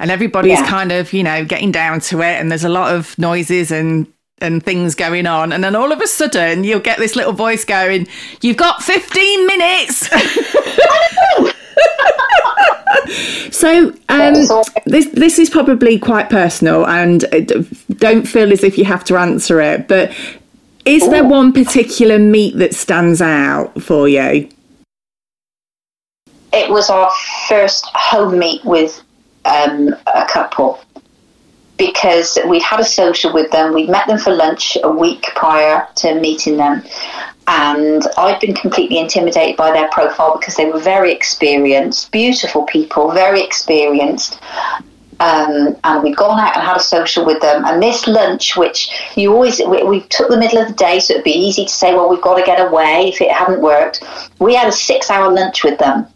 [0.00, 0.66] and everybody's Yeah.
[0.66, 4.06] kind of you know getting down to it, and there's a lot of noises and
[4.38, 7.64] and things going on, and then all of a sudden you'll get this little voice
[7.64, 8.06] going,
[8.42, 10.10] "You've got 15 minutes."
[13.50, 14.34] So um,
[14.84, 17.62] this this is probably quite personal, and uh,
[17.96, 19.88] don't feel as if you have to answer it.
[19.88, 20.12] But
[20.84, 24.48] is there one particular meet that stands out for you?
[26.56, 27.10] it was our
[27.48, 29.02] first home meet with
[29.44, 30.80] um, a couple
[31.78, 33.74] because we'd had a social with them.
[33.74, 36.82] We'd met them for lunch a week prior to meeting them.
[37.48, 43.12] And I'd been completely intimidated by their profile because they were very experienced, beautiful people,
[43.12, 44.40] very experienced.
[45.18, 47.64] Um, and we'd gone out and had a social with them.
[47.64, 51.14] And this lunch, which you always, we, we took the middle of the day, so
[51.14, 54.02] it'd be easy to say, well, we've got to get away if it hadn't worked.
[54.40, 56.06] We had a six hour lunch with them.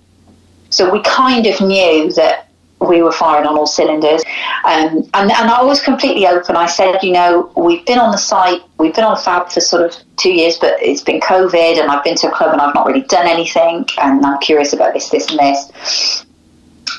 [0.68, 2.49] So we kind of knew that
[2.80, 4.22] we were firing on all cylinders.
[4.64, 6.56] Um, and, and I was completely open.
[6.56, 9.82] I said, you know, we've been on the site, we've been on Fab for sort
[9.82, 12.74] of two years, but it's been COVID and I've been to a club and I've
[12.74, 13.86] not really done anything.
[14.00, 16.26] And I'm curious about this, this, and this.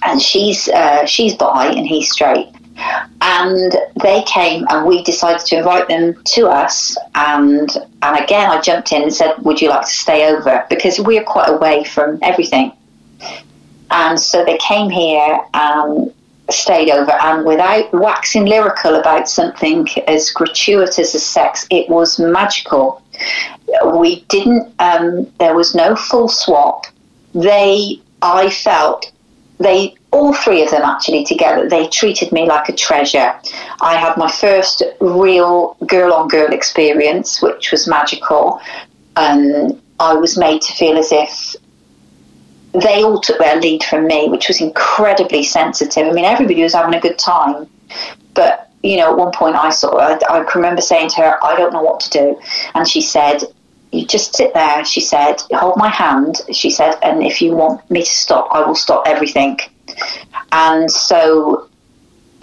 [0.03, 2.47] And she's, uh, she's bi and he's straight.
[3.21, 6.97] And they came and we decided to invite them to us.
[7.13, 7.69] And,
[8.01, 10.65] and again, I jumped in and said, would you like to stay over?
[10.69, 12.71] Because we're quite away from everything.
[13.91, 16.13] And so they came here and
[16.49, 23.01] stayed over, and without waxing lyrical about something as gratuitous as sex, it was magical.
[23.93, 26.87] We didn't, um, there was no full swap.
[27.33, 29.11] they, I felt,
[29.59, 33.33] they all three of them actually together they treated me like a treasure
[33.81, 38.59] i had my first real girl on girl experience which was magical
[39.15, 41.55] and i was made to feel as if
[42.73, 46.07] they all took their lead from me which was incredibly sensitive.
[46.07, 47.67] I mean everybody was having a good time
[48.33, 51.55] but you know at one point i saw I, I remember saying to her i
[51.55, 52.39] don't know what to do.
[52.75, 53.43] And she said
[53.91, 54.85] you just sit there.
[54.85, 56.37] She said hold my hand.
[56.53, 59.59] She said and if you want me to stop i will stop everything.
[60.51, 61.69] And so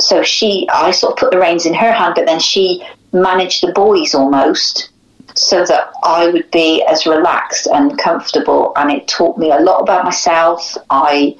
[0.01, 3.63] so she I sort of put the reins in her hand, but then she managed
[3.63, 4.91] the boys almost
[5.39, 9.81] so that I would be as relaxed and comfortable and it taught me a lot
[9.81, 10.77] about myself.
[10.91, 11.37] I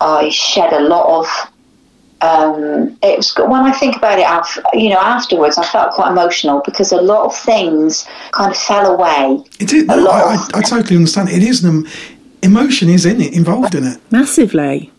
[0.00, 1.50] I shed a lot of
[2.20, 6.62] um, it was when I think about it, you know, afterwards, I felt quite emotional
[6.64, 9.44] because a lot of things kind of fell away.
[9.60, 9.84] It is.
[9.84, 11.28] No, I, I, I, totally understand.
[11.28, 11.86] It is an
[12.40, 14.90] emotion, is in it involved in it massively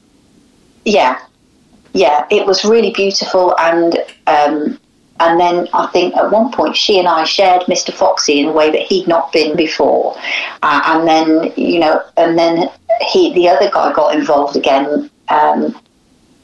[0.85, 1.19] yeah,
[1.93, 4.79] yeah, it was really beautiful, and um,
[5.19, 7.93] and then I think at one point she and I shared Mr.
[7.93, 10.17] Foxy in a way that he'd not been before,
[10.61, 12.69] uh, and then you know, and then
[13.11, 15.09] he, the other guy, got involved again.
[15.29, 15.79] Um,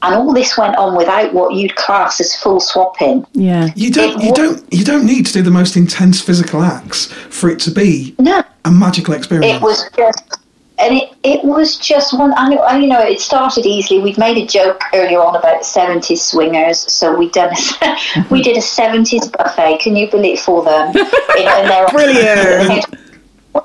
[0.04, 3.26] and all this went on without what you'd class as full swapping.
[3.34, 6.64] Yeah, you don't, it you don't, you don't need to do the most intense physical
[6.64, 8.44] acts for it to be no.
[8.66, 9.58] a magical experience.
[9.58, 10.41] It was just
[10.82, 12.34] and it, it was just one.
[12.36, 14.02] I know, you know, it started easily.
[14.02, 18.58] We'd made a joke earlier on about seventies swingers, so we done a, we did
[18.58, 19.80] a seventies buffet.
[19.80, 20.94] Can you believe for them?
[21.92, 22.86] Brilliant.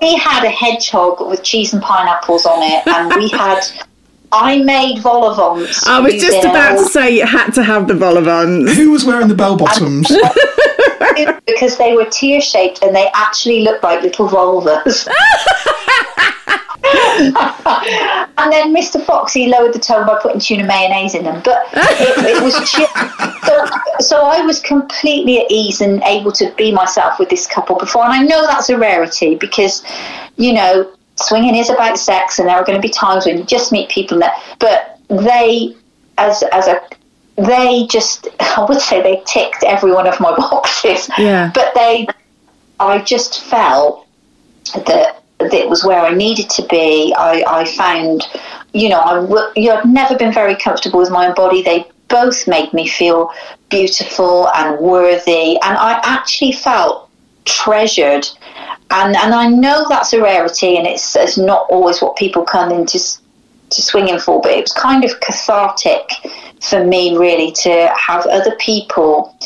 [0.01, 3.63] We had a hedgehog with cheese and pineapples on it, and we had.
[4.33, 7.95] I made vol au I was just about to say you had to have the
[7.95, 10.09] vol au Who was wearing the bell bottoms?
[11.47, 15.09] because they were tear shaped and they actually looked like little vulvas.
[18.39, 19.05] and then Mr.
[19.05, 21.43] Foxy lowered the tone by putting tuna mayonnaise in them.
[21.45, 22.95] But it, it was just,
[23.47, 23.67] so,
[24.01, 28.05] so I was completely at ease and able to be myself with this couple before.
[28.05, 29.85] And I know that's a rarity because,
[30.37, 33.45] you know, swinging is about sex, and there are going to be times when you
[33.45, 34.41] just meet people that.
[34.59, 35.75] But they,
[36.19, 36.81] as as a
[37.37, 41.09] they just, I would say they ticked every one of my boxes.
[41.19, 41.51] Yeah.
[41.55, 42.07] But they,
[42.81, 44.07] I just felt
[44.75, 47.15] that that was where I needed to be.
[47.17, 48.27] I, I found,
[48.73, 51.63] you know, I you know, I've never been very comfortable with my own body.
[51.63, 53.31] They both made me feel
[53.69, 57.09] beautiful and worthy, and I actually felt
[57.45, 58.27] treasured.
[58.91, 62.71] And and I know that's a rarity, and it's, it's not always what people come
[62.71, 62.99] into
[63.69, 66.09] to swinging for, but it was kind of cathartic
[66.61, 69.37] for me, really, to have other people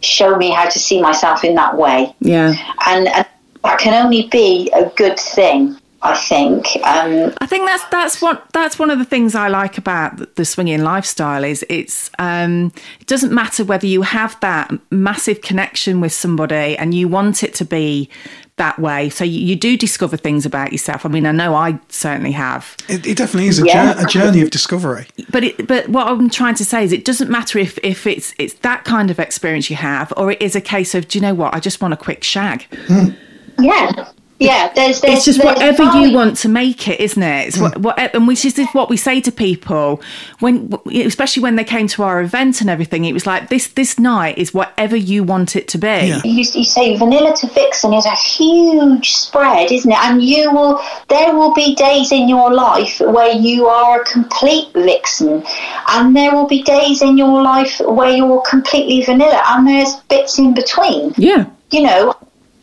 [0.00, 2.14] show me how to see myself in that way.
[2.20, 2.54] Yeah.
[2.86, 3.26] And, and
[3.64, 5.76] that can only be a good thing.
[6.04, 6.66] I think.
[6.84, 10.44] Um, I think that's that's what that's one of the things I like about the
[10.44, 16.12] swinging lifestyle is it's um, it doesn't matter whether you have that massive connection with
[16.12, 18.10] somebody and you want it to be
[18.56, 19.08] that way.
[19.08, 21.06] So you, you do discover things about yourself.
[21.06, 22.76] I mean, I know I certainly have.
[22.88, 24.00] It, it definitely is a, yeah.
[24.00, 25.06] a, journey of discovery.
[25.30, 28.34] But it, but what I'm trying to say is, it doesn't matter if if it's
[28.38, 31.22] it's that kind of experience you have, or it is a case of, do you
[31.22, 31.54] know what?
[31.54, 32.66] I just want a quick shag.
[32.88, 33.16] Mm.
[33.58, 34.10] Yeah.
[34.40, 37.48] Yeah, there's, there's it's just there's whatever you want to make it, isn't it?
[37.48, 40.02] It's what, what, and which is what we say to people
[40.40, 43.04] when, especially when they came to our event and everything.
[43.04, 45.86] It was like this: this night is whatever you want it to be.
[45.86, 46.20] Yeah.
[46.24, 49.98] You, you say vanilla to vixen is a huge spread, isn't it?
[49.98, 54.72] And you will, there will be days in your life where you are a complete
[54.74, 55.44] vixen,
[55.90, 60.40] and there will be days in your life where you're completely vanilla, and there's bits
[60.40, 61.14] in between.
[61.16, 61.46] Yeah.
[61.70, 62.14] You know,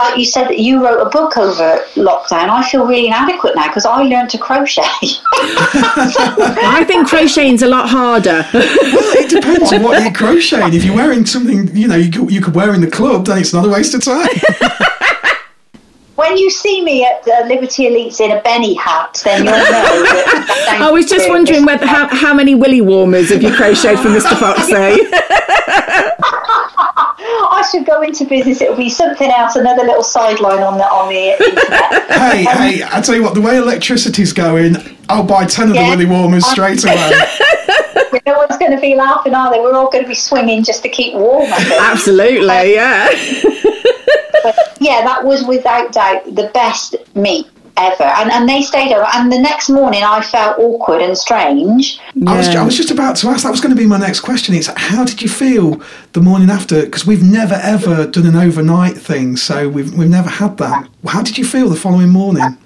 [0.01, 2.49] like you said that you wrote a book over lockdown.
[2.49, 4.81] I feel really inadequate now because I learned to crochet.
[5.33, 8.45] I think crocheting's a lot harder.
[8.53, 10.73] well, it depends on what you're crocheting.
[10.73, 13.37] If you're wearing something, you know, you could, you could wear in the club, then
[13.37, 14.27] it's not a waste of time.
[16.15, 19.61] when you see me at the Liberty Elites in a Benny hat, then you'll know
[19.61, 20.79] that.
[20.81, 24.37] I was just wondering whether how, how many willy warmers have you crocheted for Mr.
[24.39, 24.73] Foxy?
[27.51, 28.61] I should go into business.
[28.61, 32.09] It'll be something else, another little sideline on the on the internet.
[32.09, 32.83] hey, hey!
[32.89, 34.77] I tell you what, the way electricity's going,
[35.09, 35.83] I'll buy ten of yeah.
[35.83, 37.11] the willy warmers straight away.
[38.25, 39.59] no one's going to be laughing, are they?
[39.59, 41.51] We're all going to be swinging just to keep warm.
[41.51, 43.09] Absolutely, um, yeah.
[44.43, 47.47] but yeah, that was without doubt the best meet
[47.77, 48.03] ever.
[48.03, 49.07] And, and they stayed over.
[49.13, 51.99] And the next morning, I felt awkward and strange.
[52.15, 52.31] Yeah.
[52.31, 54.21] I, was, I was just about to ask, that was going to be my next
[54.21, 54.55] question.
[54.55, 55.81] It's how did you feel
[56.13, 56.83] the morning after?
[56.83, 60.87] Because we've never ever done an overnight thing, so we've, we've never had that.
[61.07, 62.57] How did you feel the following morning?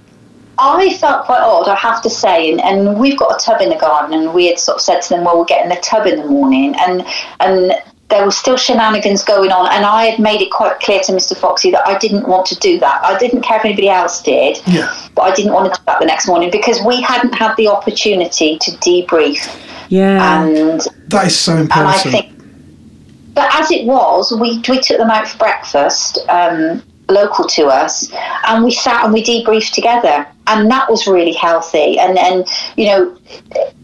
[0.57, 3.69] I felt quite odd, I have to say, and, and we've got a tub in
[3.69, 6.07] the garden, and we had sort of said to them, "Well, we're getting the tub
[6.07, 7.05] in the morning," and
[7.41, 7.73] and
[8.09, 11.35] there was still shenanigans going on, and I had made it quite clear to Mr.
[11.35, 13.03] Foxy that I didn't want to do that.
[13.03, 14.93] I didn't care if anybody else did, Yeah.
[15.15, 17.67] but I didn't want to do that the next morning because we hadn't had the
[17.67, 19.49] opportunity to debrief,
[19.89, 20.43] Yeah.
[20.43, 22.11] and That is so and I important.
[22.13, 22.31] think,
[23.33, 28.07] but as it was, we we took them out for breakfast, um, local to us,
[28.47, 31.97] and we sat and we debriefed together, and that was really healthy.
[31.99, 32.45] And then
[32.77, 33.17] you know,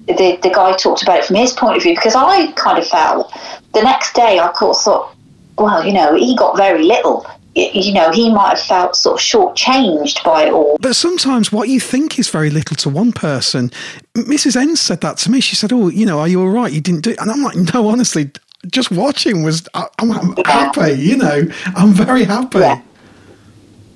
[0.08, 2.88] the the guy talked about it from his point of view because I kind of
[2.88, 3.32] felt
[3.74, 5.16] the next day I kind of thought,
[5.58, 7.26] well, you know, he got very little.
[7.54, 10.78] You know, he might have felt sort of shortchanged by it all.
[10.80, 13.72] But sometimes what you think is very little to one person,
[14.16, 14.56] Mrs.
[14.56, 15.42] N said that to me.
[15.42, 16.72] She said, "Oh, you know, are you all right?
[16.72, 17.20] You didn't do," it.
[17.20, 18.32] and I'm like, "No, honestly,
[18.72, 19.68] just watching was.
[19.74, 20.94] I- I'm, I'm happy.
[20.94, 21.44] You know,
[21.76, 22.82] I'm very happy." Yeah.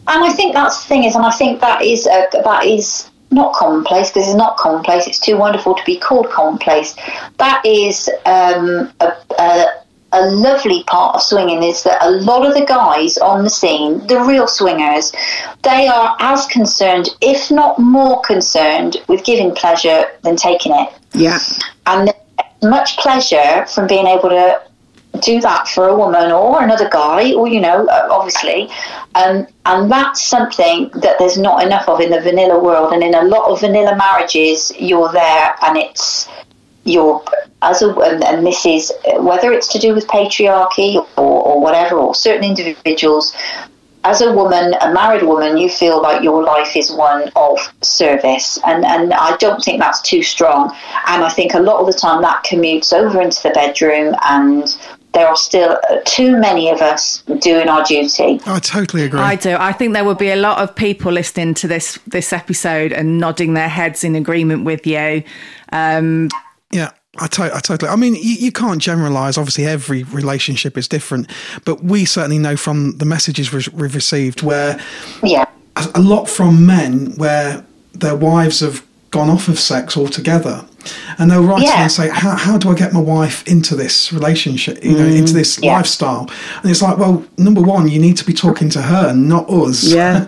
[0.08, 3.10] And I think that's the thing is, and I think that is a, that is
[3.32, 5.08] not commonplace because it's not commonplace.
[5.08, 6.96] It's too wonderful to be called commonplace.
[7.38, 9.66] That is um, a, a,
[10.14, 14.06] a lovely part of swinging is that a lot of the guys on the scene,
[14.08, 15.12] the real swingers,
[15.64, 21.40] they are as concerned, if not more concerned, with giving pleasure than taking it yeah.
[21.88, 22.14] and
[22.64, 24.62] much pleasure from being able to
[25.22, 28.70] do that for a woman or another guy or you know uh, obviously
[29.16, 33.14] um, and that's something that there's not enough of in the vanilla world and in
[33.14, 36.28] a lot of vanilla marriages you're there and it's
[36.84, 37.24] you're
[37.62, 37.90] as a
[38.28, 43.36] and this is whether it's to do with patriarchy or, or whatever or certain individuals
[44.06, 48.60] as a woman, a married woman, you feel like your life is one of service.
[48.66, 50.70] And, and I don't think that's too strong.
[51.08, 54.78] And I think a lot of the time that commutes over into the bedroom, and
[55.16, 58.40] there are still too many of us doing our duty.
[58.46, 59.20] I totally agree.
[59.20, 59.56] I do.
[59.58, 63.18] I think there would be a lot of people listening to this this episode and
[63.18, 65.24] nodding their heads in agreement with you.
[65.72, 66.30] Um,
[66.72, 67.90] Yeah, I, to- I totally.
[67.90, 69.38] I mean, you, you can't generalize.
[69.38, 71.30] Obviously, every relationship is different,
[71.64, 74.78] but we certainly know from the messages we- we've received where
[75.24, 75.46] Yeah.
[75.78, 77.64] a a lot from men where
[77.94, 80.66] their wives have gone off of sex altogether,
[81.18, 81.76] and they'll write to Yeah.
[81.78, 84.84] me and say, "How how do I get my wife into this relationship?
[84.84, 85.76] You know, into this Yeah.
[85.78, 86.30] lifestyle?"
[86.62, 89.84] And it's like, well, number one, you need to be talking to her, not us.
[89.96, 90.26] Yeah.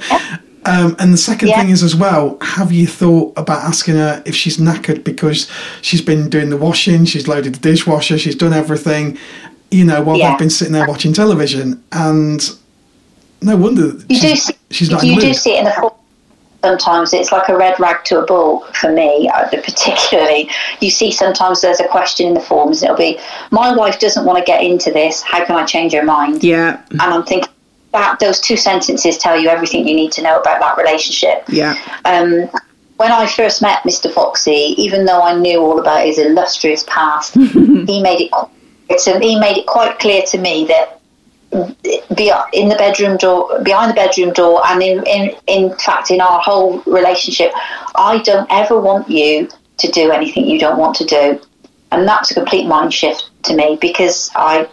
[0.65, 1.61] Um, and the second Yeah.
[1.61, 5.47] thing is as well, have you thought about asking her if she's knackered because
[5.81, 9.17] she's been doing the washing, she's loaded the dishwasher, she's done everything,
[9.71, 10.31] you know, while Yeah.
[10.31, 12.51] they've been sitting there watching television, and
[13.41, 15.35] no wonder You do she's, see, she's not in you the do mood.
[15.37, 15.91] see it in the form.
[16.67, 20.49] Sometimes it's like a red rag to a bull for me, uh, particularly.
[20.81, 23.19] You see, sometimes there's a question in the forms, it'll be,
[23.51, 25.21] "My wife doesn't want to get into this.
[25.21, 26.81] How can I change her mind?" yeah.
[26.91, 27.53] And I'm thinking
[27.93, 31.45] that those two sentences tell you everything you need to know about that relationship.
[31.47, 31.77] Yeah.
[32.03, 32.49] Um,
[32.97, 34.11] when I first met Mr.
[34.11, 37.33] Foxy, even though I knew all about his illustrious past,
[37.91, 38.31] he made it
[38.89, 40.96] it's he made it quite clear to me that
[41.51, 46.19] be in the bedroom door behind the bedroom door and in, in in fact in
[46.19, 47.51] our whole relationship
[47.95, 51.39] i don't ever want you to do anything you don't want to do
[51.91, 54.67] and that's a complete mind shift to me because i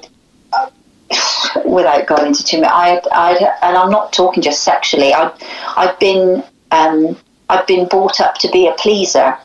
[1.64, 5.30] without going into too much i i and i'm not talking just sexually i
[5.76, 7.16] i've been um
[7.50, 9.38] i've been brought up to be a pleaser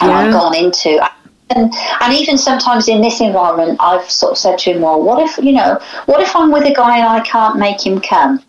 [0.00, 0.18] and Yeah.
[0.18, 1.04] i've gone into
[1.50, 5.20] and, and even sometimes in this environment, I've sort of said to him, well, what
[5.22, 8.42] if, you know, what if I'm with a guy and I can't make him come?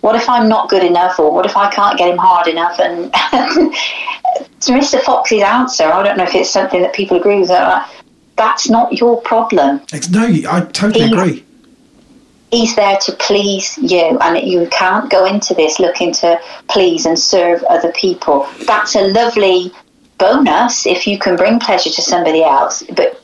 [0.00, 2.78] What if I'm not good enough or what if I can't get him hard enough?
[2.78, 3.12] And
[4.60, 5.00] to Mr.
[5.00, 7.84] Fox's answer, I don't know if it's something that people agree with, uh,
[8.36, 9.80] that's not your problem.
[9.92, 11.42] It's, no, I totally He- agree.
[12.52, 17.18] He's there to please you, and you can't go into this looking to please and
[17.18, 18.48] serve other people.
[18.66, 19.72] That's a lovely
[20.18, 22.82] bonus if you can bring pleasure to somebody else.
[22.94, 23.20] But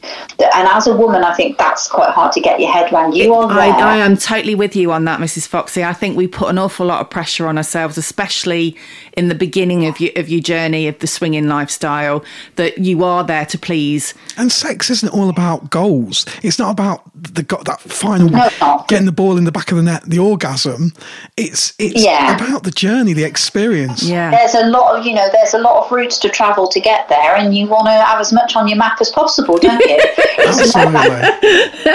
[0.55, 3.15] and as a woman, I think that's quite hard to get your head around.
[3.15, 3.51] You are.
[3.51, 5.47] I, I am totally with you on that, Mrs.
[5.47, 5.85] Foxy.
[5.85, 8.77] I think we put an awful lot of pressure on ourselves, especially
[9.17, 12.25] in the beginning of your of your journey of the swinging lifestyle.
[12.57, 14.15] That you are there to please.
[14.37, 16.27] And sex isn't all about goals.
[16.43, 19.77] It's not about the go- that final No, getting the ball in the back of
[19.77, 20.93] the net, the orgasm.
[21.37, 22.37] It's it's Yeah.
[22.37, 24.03] about the journey, the experience.
[24.03, 26.81] Yeah, there's a lot of you know there's a lot of routes to travel to
[26.83, 29.81] get there and you want to have as much on your map as possible don't
[29.81, 31.89] you it's, not, Absolutely.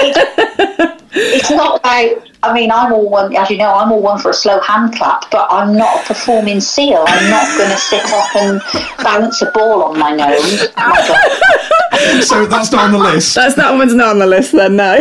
[1.12, 4.32] it's not about i mean i'm all one as you know i'm all one for
[4.32, 8.04] a slow hand clap but i'm not a performing seal i'm not going to sit
[8.06, 8.62] up and
[9.04, 10.70] balance a ball on my nose
[12.28, 13.36] so that's not on the list.
[13.36, 14.76] that's that one's not on the list then.
[14.76, 14.98] No.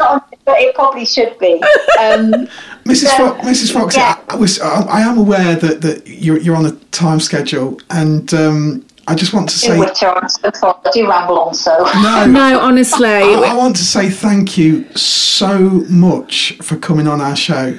[0.48, 1.62] Not on the but it probably should be.
[1.98, 2.48] Um,
[2.84, 3.08] Mrs.
[3.08, 3.72] so, Fo- Mrs.
[3.72, 4.16] Fox, yeah.
[4.28, 8.32] I, was, I, I am aware that, that you're, you're on a time schedule, and
[8.32, 11.76] um, I just want to say, Which I'm so sorry, I do ramble on so.
[12.02, 13.08] no, No, honestly.
[13.08, 17.78] I, I want to say thank you so much for coming on our show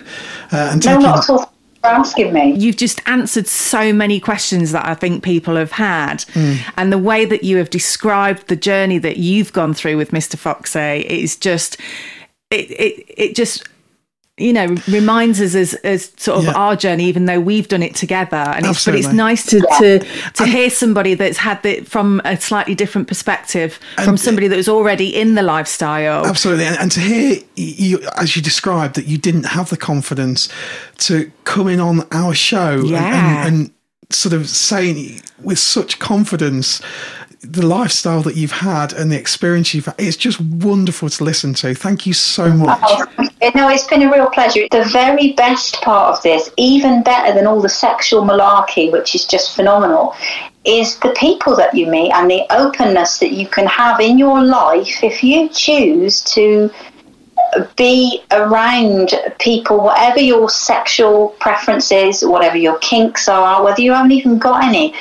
[0.52, 1.04] uh, and No, taking.
[1.04, 1.54] not at all.
[1.82, 2.56] Asking me.
[2.56, 6.26] You've just answered so many questions that I think people have had.
[6.76, 10.38] And the way that you have described the journey that you've gone through with Mr.
[10.38, 11.78] Foxy is just,
[12.52, 13.68] it, it, it just,
[14.38, 16.54] you know, reminds us as, as sort of Yeah.
[16.54, 18.38] our journey, even though we've done it together.
[18.38, 20.00] And it's, but it's nice to, to,
[20.36, 24.70] to hear somebody that's had it from a slightly different perspective from somebody that was
[24.70, 26.26] already in the lifestyle.
[26.26, 30.48] Absolutely, and, and to hear you, as you described, that you didn't have the confidence
[31.00, 33.72] to come in on our show and- and, and
[34.12, 36.82] sort of saying with such confidence
[37.42, 39.96] the lifestyle that you've had and the experience you've had.
[39.98, 41.74] It's just wonderful to listen to.
[41.74, 42.80] Thank you so much.
[42.84, 44.68] Oh, no, it's been a real pleasure.
[44.72, 49.24] The very best part of this, even better than all the sexual malarkey, which is
[49.24, 50.16] just phenomenal,
[50.66, 54.44] is the people that you meet and the openness that you can have in your
[54.44, 56.70] life if you choose to
[57.76, 64.38] be around people, whatever your sexual preferences, whatever your kinks are, whether you haven't even
[64.38, 64.94] got any.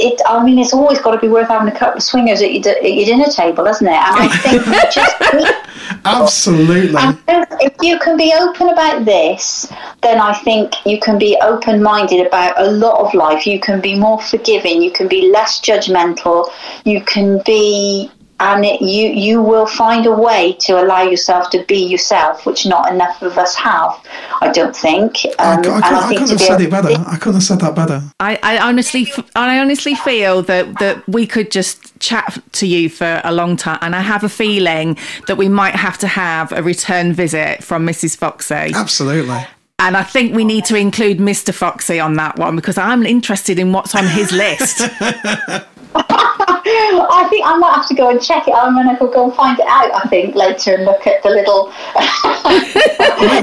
[0.00, 2.52] It, I mean, it's always got to be worth having a couple of swingers at
[2.52, 3.90] your, at your dinner table, isn't it?
[3.90, 5.62] And I think just
[6.04, 6.96] Absolutely.
[6.96, 7.18] and
[7.60, 9.72] if you can be open about this,
[10.02, 13.46] then I think you can be open minded about a lot of life.
[13.46, 14.82] You can be more forgiving.
[14.82, 16.50] You can be less judgmental.
[16.84, 18.10] You can be,
[18.50, 22.66] and it, you you will find a way to allow yourself to be yourself, which
[22.66, 23.92] not enough of us have.
[24.40, 25.24] I don't think.
[25.38, 26.88] I, Um, cou- I, and couldn't, I think couldn't to have said it better.
[26.88, 28.02] to- I couldn't have said that better.
[28.20, 32.88] I, I honestly, f- I honestly feel that that we could just chat to you
[32.88, 36.50] for a long time, and I have a feeling that we might have to have
[36.52, 38.16] a return visit from Mrs.
[38.16, 39.46] Foxy, Absolutely.
[39.78, 41.54] and I think we need to include Mr.
[41.54, 44.80] Foxy on that one because I'm interested in what's on his list.
[46.64, 48.54] I think I might have to go and check it.
[48.54, 49.92] I'm going to go and find it out.
[49.94, 51.72] I think later and look at the little.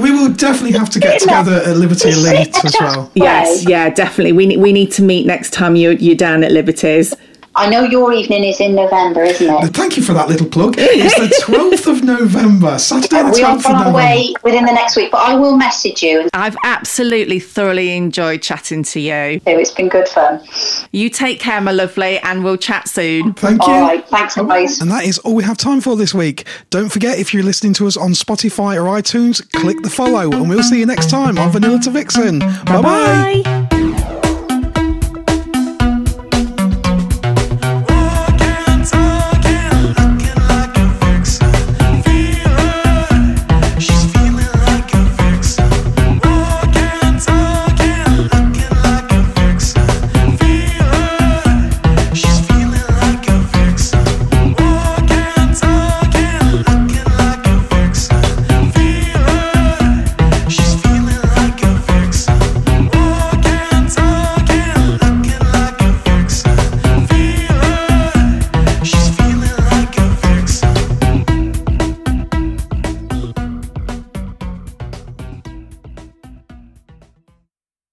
[0.02, 3.10] we, we will definitely have to get together at Liberty Elite as well.
[3.14, 4.32] yes, yeah, definitely.
[4.32, 7.14] We we need to meet next time you're you're down at Liberties.
[7.56, 9.74] I know your evening is in November, isn't it?
[9.74, 10.76] Thank you for that little plug.
[10.78, 13.96] It's the 12th of November, Saturday the We are 12th of on our November.
[13.98, 16.28] way within the next week, but I will message you.
[16.32, 19.40] I've absolutely thoroughly enjoyed chatting to you.
[19.44, 20.40] So it's been good fun.
[20.92, 23.34] You take care, my lovely, and we'll chat soon.
[23.34, 23.72] Thank you.
[23.72, 24.80] All right, thanks, oh, guys.
[24.80, 26.46] And that is all we have time for this week.
[26.70, 30.48] Don't forget, if you're listening to us on Spotify or iTunes, click the follow, and
[30.48, 32.38] we'll see you next time on Vanilla to Vixen.
[32.38, 33.42] Bye bye.
[33.44, 33.79] Bye.